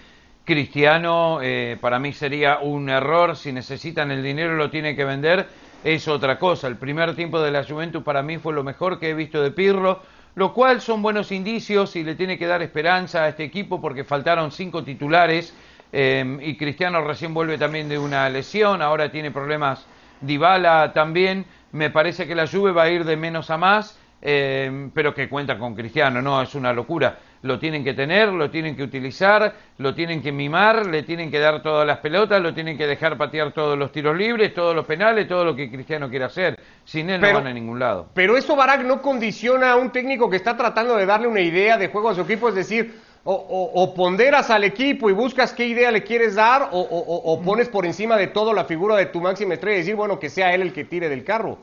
Cristiano. 0.46 1.40
Eh, 1.42 1.78
para 1.80 2.00
mí 2.00 2.14
sería 2.14 2.60
un 2.60 2.90
error. 2.90 3.36
Si 3.36 3.52
necesitan 3.52 4.10
el 4.12 4.24
dinero 4.24 4.56
lo 4.56 4.70
tiene 4.70 4.96
que 4.96 5.04
vender 5.06 5.48
es 5.84 6.08
otra 6.08 6.40
cosa. 6.40 6.68
El 6.68 6.78
primer 6.78 7.16
tiempo 7.16 7.42
de 7.42 7.52
la 7.52 7.64
Juventus 7.64 8.04
para 8.04 8.24
mí 8.24 8.38
fue 8.38 8.54
lo 8.54 8.64
mejor 8.64 9.00
que 9.00 9.10
he 9.10 9.14
visto 9.14 9.42
de 9.42 9.52
Pirlo, 9.52 10.02
lo 10.36 10.54
cual 10.54 10.82
son 10.82 11.02
buenos 11.02 11.32
indicios 11.32 11.96
y 11.96 12.04
le 12.04 12.16
tiene 12.16 12.38
que 12.38 12.48
dar 12.48 12.62
esperanza 12.62 13.24
a 13.24 13.30
este 13.30 13.44
equipo 13.44 13.82
porque 13.82 14.04
faltaron 14.04 14.52
cinco 14.52 14.84
titulares 14.84 15.54
eh, 15.92 16.40
y 16.42 16.58
Cristiano 16.58 17.04
recién 17.04 17.34
vuelve 17.34 17.58
también 17.58 17.88
de 17.88 18.00
una 18.00 18.28
lesión, 18.30 18.82
ahora 18.82 19.12
tiene 19.12 19.30
problemas 19.30 19.86
Dybala 20.22 20.92
también. 20.94 21.46
Me 21.72 21.90
parece 21.90 22.28
que 22.28 22.36
la 22.36 22.48
Juve 22.48 22.72
va 22.72 22.84
a 22.84 22.90
ir 22.90 23.04
de 23.04 23.18
menos 23.18 23.50
a 23.50 23.58
más, 23.58 23.98
eh, 24.24 24.90
pero 24.94 25.14
que 25.14 25.30
cuenta 25.30 25.60
con 25.60 25.76
Cristiano, 25.76 26.22
no 26.22 26.42
es 26.42 26.56
una 26.56 26.74
locura 26.74 27.20
lo 27.44 27.60
tienen 27.60 27.84
que 27.84 27.94
tener, 27.94 28.30
lo 28.30 28.50
tienen 28.50 28.76
que 28.76 28.84
utilizar, 28.84 29.54
lo 29.78 29.94
tienen 29.94 30.22
que 30.22 30.32
mimar, 30.32 30.86
le 30.86 31.04
tienen 31.04 31.30
que 31.30 31.40
dar 31.40 31.62
todas 31.62 31.86
las 31.86 32.00
pelotas, 32.00 32.42
lo 32.42 32.54
tienen 32.54 32.78
que 32.78 32.88
dejar 32.88 33.18
patear 33.18 33.52
todos 33.52 33.78
los 33.78 33.92
tiros 33.92 34.18
libres, 34.18 34.54
todos 34.54 34.74
los 34.74 34.86
penales, 34.86 35.28
todo 35.28 35.44
lo 35.44 35.56
que 35.56 35.70
Cristiano 35.70 36.10
quiera 36.10 36.28
hacer. 36.28 36.58
Sin 36.86 37.10
él 37.10 37.20
no 37.20 37.34
van 37.34 37.48
a 37.48 37.54
ningún 37.54 37.80
lado. 37.80 38.08
Pero 38.14 38.38
eso, 38.38 38.56
Barak, 38.56 38.84
no 38.84 39.02
condiciona 39.02 39.74
a 39.74 39.76
un 39.76 39.92
técnico 39.92 40.30
que 40.30 40.38
está 40.38 40.56
tratando 40.56 40.96
de 40.96 41.06
darle 41.06 41.28
una 41.28 41.42
idea 41.42 41.78
de 41.78 41.90
juego 41.90 42.10
a 42.10 42.16
su 42.16 42.22
equipo, 42.22 42.48
es 42.48 42.56
decir, 42.56 42.96
o, 43.26 43.94
ponderas 43.94 44.50
al 44.50 44.64
equipo 44.64 45.10
y 45.10 45.14
buscas 45.14 45.54
qué 45.54 45.66
idea 45.66 45.92
le 45.92 46.04
quieres 46.04 46.36
dar, 46.36 46.70
o, 46.72 46.80
o 46.80 47.42
pones 47.42 47.68
por 47.68 47.86
encima 47.86 48.16
de 48.16 48.28
todo 48.28 48.54
la 48.54 48.64
figura 48.64 48.96
de 48.96 49.08
tu 49.08 49.20
máxima 49.20 49.56
estrella 49.56 49.78
y 49.78 49.80
decir, 49.80 49.96
bueno, 49.96 50.18
que 50.18 50.30
sea 50.30 50.54
él 50.54 50.62
el 50.62 50.74
que 50.74 50.86
tire 50.86 51.10
del 51.10 51.26
carro. 51.26 51.58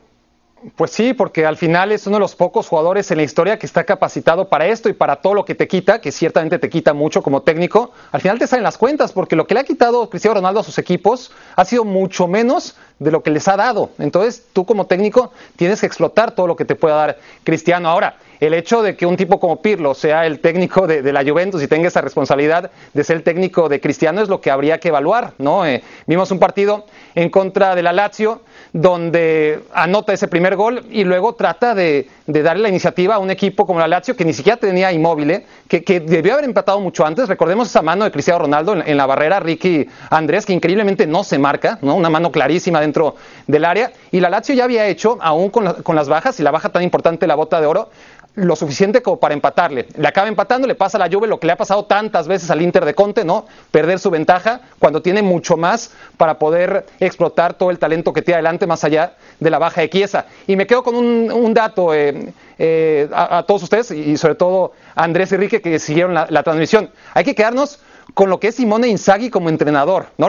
Pues 0.76 0.90
sí, 0.90 1.14
porque 1.14 1.46
al 1.46 1.56
final 1.56 1.90
es 1.90 2.06
uno 2.06 2.16
de 2.16 2.20
los 2.20 2.34
pocos 2.34 2.68
jugadores 2.68 3.10
en 3.10 3.16
la 3.16 3.22
historia 3.22 3.58
que 3.58 3.64
está 3.64 3.84
capacitado 3.84 4.50
para 4.50 4.66
esto 4.66 4.90
y 4.90 4.92
para 4.92 5.16
todo 5.16 5.32
lo 5.32 5.46
que 5.46 5.54
te 5.54 5.66
quita, 5.66 6.02
que 6.02 6.12
ciertamente 6.12 6.58
te 6.58 6.68
quita 6.68 6.92
mucho 6.92 7.22
como 7.22 7.40
técnico. 7.40 7.92
Al 8.12 8.20
final 8.20 8.38
te 8.38 8.46
salen 8.46 8.64
las 8.64 8.76
cuentas, 8.76 9.12
porque 9.12 9.36
lo 9.36 9.46
que 9.46 9.54
le 9.54 9.60
ha 9.60 9.64
quitado 9.64 10.10
Cristiano 10.10 10.34
Ronaldo 10.34 10.60
a 10.60 10.62
sus 10.62 10.76
equipos 10.76 11.32
ha 11.56 11.64
sido 11.64 11.84
mucho 11.84 12.26
menos 12.26 12.76
de 12.98 13.10
lo 13.10 13.22
que 13.22 13.30
les 13.30 13.48
ha 13.48 13.56
dado. 13.56 13.88
Entonces 13.98 14.44
tú 14.52 14.66
como 14.66 14.86
técnico 14.86 15.32
tienes 15.56 15.80
que 15.80 15.86
explotar 15.86 16.32
todo 16.32 16.46
lo 16.46 16.56
que 16.56 16.66
te 16.66 16.74
pueda 16.74 16.94
dar 16.96 17.18
Cristiano. 17.42 17.88
Ahora, 17.88 18.16
el 18.40 18.54
hecho 18.54 18.82
de 18.82 18.96
que 18.96 19.06
un 19.06 19.16
tipo 19.16 19.38
como 19.38 19.60
Pirlo 19.60 19.94
sea 19.94 20.26
el 20.26 20.40
técnico 20.40 20.86
de, 20.86 21.10
la 21.12 21.22
Juventus 21.22 21.62
y 21.62 21.68
tenga 21.68 21.88
esa 21.88 22.00
responsabilidad 22.00 22.70
de 22.94 23.04
ser 23.04 23.16
el 23.18 23.22
técnico 23.22 23.68
de 23.68 23.80
Cristiano 23.80 24.22
es 24.22 24.28
lo 24.28 24.40
que 24.40 24.50
habría 24.50 24.78
que 24.78 24.88
evaluar, 24.88 25.34
¿no? 25.38 25.66
Eh, 25.66 25.82
vimos 26.06 26.30
un 26.30 26.38
partido 26.38 26.86
en 27.14 27.28
contra 27.28 27.74
de 27.74 27.82
la 27.82 27.92
Lazio 27.92 28.40
donde 28.72 29.60
anota 29.74 30.12
ese 30.12 30.28
primer 30.28 30.56
gol 30.56 30.86
y 30.90 31.04
luego 31.04 31.34
trata 31.34 31.74
de, 31.74 32.08
darle 32.26 32.62
la 32.62 32.68
iniciativa 32.68 33.16
a 33.16 33.18
un 33.18 33.30
equipo 33.30 33.66
como 33.66 33.80
la 33.80 33.88
Lazio 33.88 34.16
que 34.16 34.24
ni 34.24 34.32
siquiera 34.32 34.56
tenía 34.56 34.92
inmóvil, 34.92 35.44
que, 35.68 36.00
debió 36.00 36.34
haber 36.34 36.44
empatado 36.44 36.80
mucho 36.80 37.04
antes. 37.04 37.28
Recordemos 37.28 37.68
esa 37.68 37.82
mano 37.82 38.04
de 38.04 38.10
Cristiano 38.10 38.40
Ronaldo 38.40 38.80
en, 38.84 38.96
la 38.96 39.06
barrera, 39.06 39.40
Ricky 39.40 39.86
Andrés, 40.08 40.46
que 40.46 40.52
increíblemente 40.52 41.06
no 41.06 41.24
se 41.24 41.38
marca, 41.38 41.78
¿no? 41.82 41.94
una 41.94 42.08
mano 42.08 42.32
clarísima 42.32 42.80
dentro 42.80 43.16
del 43.46 43.64
área. 43.64 43.92
Y 44.12 44.20
la 44.20 44.30
Lazio 44.30 44.54
ya 44.54 44.64
había 44.64 44.86
hecho, 44.86 45.18
aún 45.20 45.50
con, 45.50 45.82
con 45.82 45.96
las 45.96 46.08
bajas 46.08 46.38
y 46.40 46.42
la 46.42 46.50
baja 46.50 46.70
tan 46.70 46.82
importante, 46.82 47.26
la 47.26 47.34
bota 47.34 47.60
de 47.60 47.66
oro, 47.66 47.90
lo 48.34 48.54
suficiente 48.56 49.02
como 49.02 49.18
para 49.18 49.34
empatarle. 49.34 49.88
Le 49.96 50.06
acaba 50.06 50.28
empatando, 50.28 50.66
le 50.66 50.74
pasa 50.74 50.98
la 50.98 51.08
Juve 51.10 51.26
lo 51.26 51.40
que 51.40 51.46
le 51.46 51.52
ha 51.52 51.56
pasado 51.56 51.84
tantas 51.84 52.28
veces 52.28 52.50
al 52.50 52.62
Inter 52.62 52.84
de 52.84 52.94
Conte, 52.94 53.24
¿no? 53.24 53.46
Perder 53.70 53.98
su 53.98 54.10
ventaja 54.10 54.60
cuando 54.78 55.02
tiene 55.02 55.22
mucho 55.22 55.56
más 55.56 55.92
para 56.16 56.38
poder 56.38 56.86
explotar 57.00 57.54
todo 57.54 57.70
el 57.70 57.78
talento 57.78 58.12
que 58.12 58.22
tiene 58.22 58.36
adelante 58.36 58.66
más 58.66 58.84
allá 58.84 59.14
de 59.40 59.50
la 59.50 59.58
baja 59.58 59.80
de 59.80 59.90
Chiesa. 59.90 60.26
Y 60.46 60.56
me 60.56 60.66
quedo 60.66 60.82
con 60.82 60.94
un, 60.94 61.54
dato 61.54 61.92
eh, 61.92 62.32
eh, 62.58 63.08
a, 63.12 63.42
todos 63.46 63.64
ustedes 63.64 63.90
y 63.90 64.16
sobre 64.16 64.36
todo 64.36 64.72
a 64.94 65.04
Andrés 65.04 65.32
y 65.32 65.34
Enrique 65.34 65.60
que 65.60 65.78
siguieron 65.78 66.14
la, 66.14 66.42
transmisión. 66.42 66.90
Hay 67.14 67.24
que 67.24 67.34
quedarnos 67.34 67.80
con 68.14 68.30
lo 68.30 68.40
que 68.40 68.48
es 68.48 68.54
Simone 68.56 68.88
Inzaghi 68.88 69.30
como 69.30 69.48
entrenador. 69.48 70.06
¿no? 70.18 70.28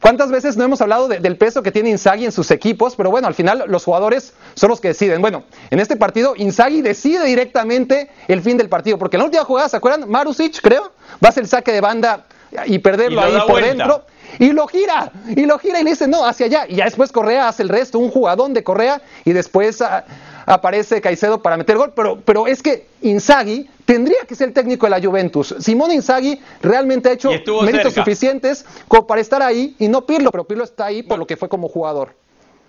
¿Cuántas 0.00 0.30
veces 0.30 0.56
no 0.56 0.64
hemos 0.64 0.80
hablado 0.80 1.08
del 1.08 1.36
peso 1.36 1.62
que 1.62 1.72
tiene 1.72 1.90
Inzaghi 1.90 2.24
en 2.24 2.32
sus 2.32 2.50
equipos? 2.50 2.96
Pero 2.96 3.10
bueno, 3.10 3.26
al 3.28 3.34
final 3.34 3.64
los 3.66 3.84
jugadores 3.84 4.34
son 4.54 4.70
los 4.70 4.80
que 4.80 4.88
deciden. 4.88 5.20
Bueno, 5.20 5.44
en 5.70 5.80
este 5.80 5.96
partido 5.96 6.34
Inzaghi 6.36 6.82
decide 6.82 7.24
directamente 7.24 8.10
el 8.28 8.42
fin 8.42 8.56
del 8.56 8.68
partido, 8.68 8.98
porque 8.98 9.16
en 9.16 9.20
la 9.20 9.24
última 9.26 9.44
jugada, 9.44 9.68
¿se 9.68 9.76
acuerdan? 9.76 10.08
Marusic, 10.08 10.60
creo, 10.60 10.92
va 11.14 11.26
a 11.26 11.28
hacer 11.28 11.44
el 11.44 11.48
saque 11.48 11.72
de 11.72 11.80
banda 11.80 12.24
y 12.66 12.78
perderlo 12.78 13.20
ahí 13.20 13.38
por 13.46 13.62
dentro. 13.62 14.04
Y 14.38 14.52
lo 14.52 14.66
gira, 14.66 15.12
y 15.28 15.46
lo 15.46 15.58
gira 15.58 15.80
y 15.80 15.84
le 15.84 15.90
dice, 15.90 16.06
no, 16.08 16.26
hacia 16.26 16.46
allá. 16.46 16.66
Y 16.68 16.76
ya 16.76 16.84
después 16.84 17.10
Correa 17.10 17.48
hace 17.48 17.62
el 17.62 17.68
resto, 17.68 17.98
un 17.98 18.10
jugadón 18.10 18.52
de 18.54 18.62
Correa, 18.62 19.00
y 19.24 19.32
después 19.32 19.82
aparece 20.46 21.00
Caicedo 21.00 21.42
para 21.42 21.56
meter 21.56 21.76
gol. 21.76 21.92
Pero, 21.94 22.18
pero 22.24 22.46
es 22.46 22.62
que 22.62 22.86
Inzaghi 23.02 23.68
tendría 23.84 24.20
que 24.26 24.34
ser 24.34 24.48
el 24.48 24.54
técnico 24.54 24.86
de 24.86 24.90
la 24.90 25.00
Juventus. 25.04 25.54
Simone 25.58 25.94
Inzaghi 25.94 26.40
realmente 26.62 27.08
ha 27.10 27.12
hecho 27.12 27.30
méritos 27.62 27.92
suficientes 27.92 28.64
como 28.88 29.06
para 29.06 29.20
estar 29.20 29.42
ahí 29.42 29.74
y 29.78 29.88
no 29.88 30.06
Pirlo, 30.06 30.30
pero 30.30 30.44
Pirlo 30.44 30.64
está 30.64 30.86
ahí 30.86 31.02
por 31.02 31.18
lo 31.18 31.26
que 31.26 31.36
fue 31.36 31.48
como 31.48 31.68
jugador. 31.68 32.14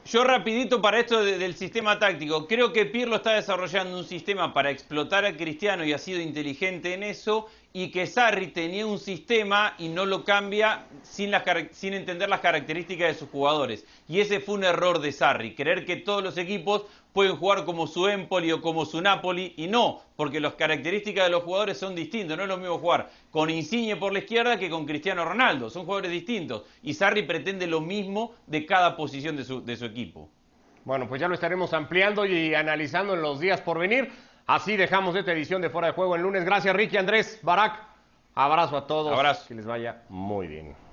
Yo 0.09 0.23
rapidito 0.23 0.81
para 0.81 1.01
esto 1.01 1.21
del 1.21 1.53
sistema 1.55 1.99
táctico, 1.99 2.47
creo 2.47 2.71
que 2.71 2.85
Pirlo 2.85 3.17
está 3.17 3.33
desarrollando 3.33 3.97
un 3.97 4.05
sistema 4.05 4.53
para 4.53 4.71
explotar 4.71 5.25
a 5.25 5.35
Cristiano 5.35 5.83
y 5.83 5.91
ha 5.91 5.97
sido 5.97 6.21
inteligente 6.21 6.93
en 6.93 7.03
eso 7.03 7.47
y 7.73 7.91
que 7.91 8.07
Sarri 8.07 8.47
tenía 8.47 8.87
un 8.87 8.99
sistema 8.99 9.75
y 9.77 9.89
no 9.89 10.05
lo 10.05 10.23
cambia 10.23 10.85
sin, 11.03 11.31
sin 11.73 11.93
entender 11.93 12.29
las 12.29 12.39
características 12.39 13.09
de 13.09 13.19
sus 13.19 13.29
jugadores. 13.29 13.85
Y 14.07 14.21
ese 14.21 14.39
fue 14.39 14.55
un 14.55 14.63
error 14.63 15.01
de 15.01 15.11
Sarri, 15.11 15.55
creer 15.55 15.85
que 15.85 15.97
todos 15.97 16.23
los 16.23 16.37
equipos 16.37 16.85
pueden 17.13 17.35
jugar 17.37 17.65
como 17.65 17.87
su 17.87 18.07
Empoli 18.07 18.51
o 18.51 18.61
como 18.61 18.85
su 18.85 19.01
Napoli 19.01 19.53
y 19.57 19.67
no, 19.67 20.01
porque 20.15 20.39
las 20.39 20.53
características 20.53 21.25
de 21.25 21.31
los 21.31 21.43
jugadores 21.43 21.77
son 21.77 21.95
distintas. 21.95 22.37
No 22.37 22.43
es 22.43 22.49
lo 22.49 22.57
mismo 22.57 22.77
jugar 22.77 23.09
con 23.31 23.49
Insigne 23.49 23.95
por 23.95 24.13
la 24.13 24.19
izquierda 24.19 24.57
que 24.57 24.69
con 24.69 24.85
Cristiano 24.85 25.25
Ronaldo. 25.25 25.69
Son 25.69 25.85
jugadores 25.85 26.11
distintos. 26.11 26.63
Y 26.83 26.93
Sarri 26.93 27.23
pretende 27.23 27.67
lo 27.67 27.81
mismo 27.81 28.35
de 28.45 28.65
cada 28.65 28.95
posición 28.95 29.35
de 29.35 29.43
su, 29.43 29.63
de 29.63 29.75
su 29.75 29.85
equipo. 29.85 30.29
Bueno, 30.85 31.07
pues 31.07 31.19
ya 31.19 31.27
lo 31.27 31.33
estaremos 31.33 31.73
ampliando 31.73 32.25
y 32.25 32.55
analizando 32.55 33.13
en 33.13 33.21
los 33.21 33.39
días 33.39 33.61
por 33.61 33.77
venir. 33.77 34.09
Así 34.45 34.77
dejamos 34.77 35.15
esta 35.15 35.33
edición 35.33 35.61
de 35.61 35.69
Fuera 35.69 35.87
de 35.87 35.93
Juego 35.93 36.15
el 36.15 36.21
lunes. 36.21 36.45
Gracias, 36.45 36.73
Ricky, 36.73 36.95
Andrés, 36.95 37.39
Barak. 37.43 37.77
Abrazo 38.33 38.77
a 38.77 38.87
todos. 38.87 39.11
Abrazo. 39.11 39.45
Que 39.47 39.55
les 39.55 39.65
vaya 39.65 40.03
muy 40.07 40.47
bien. 40.47 40.86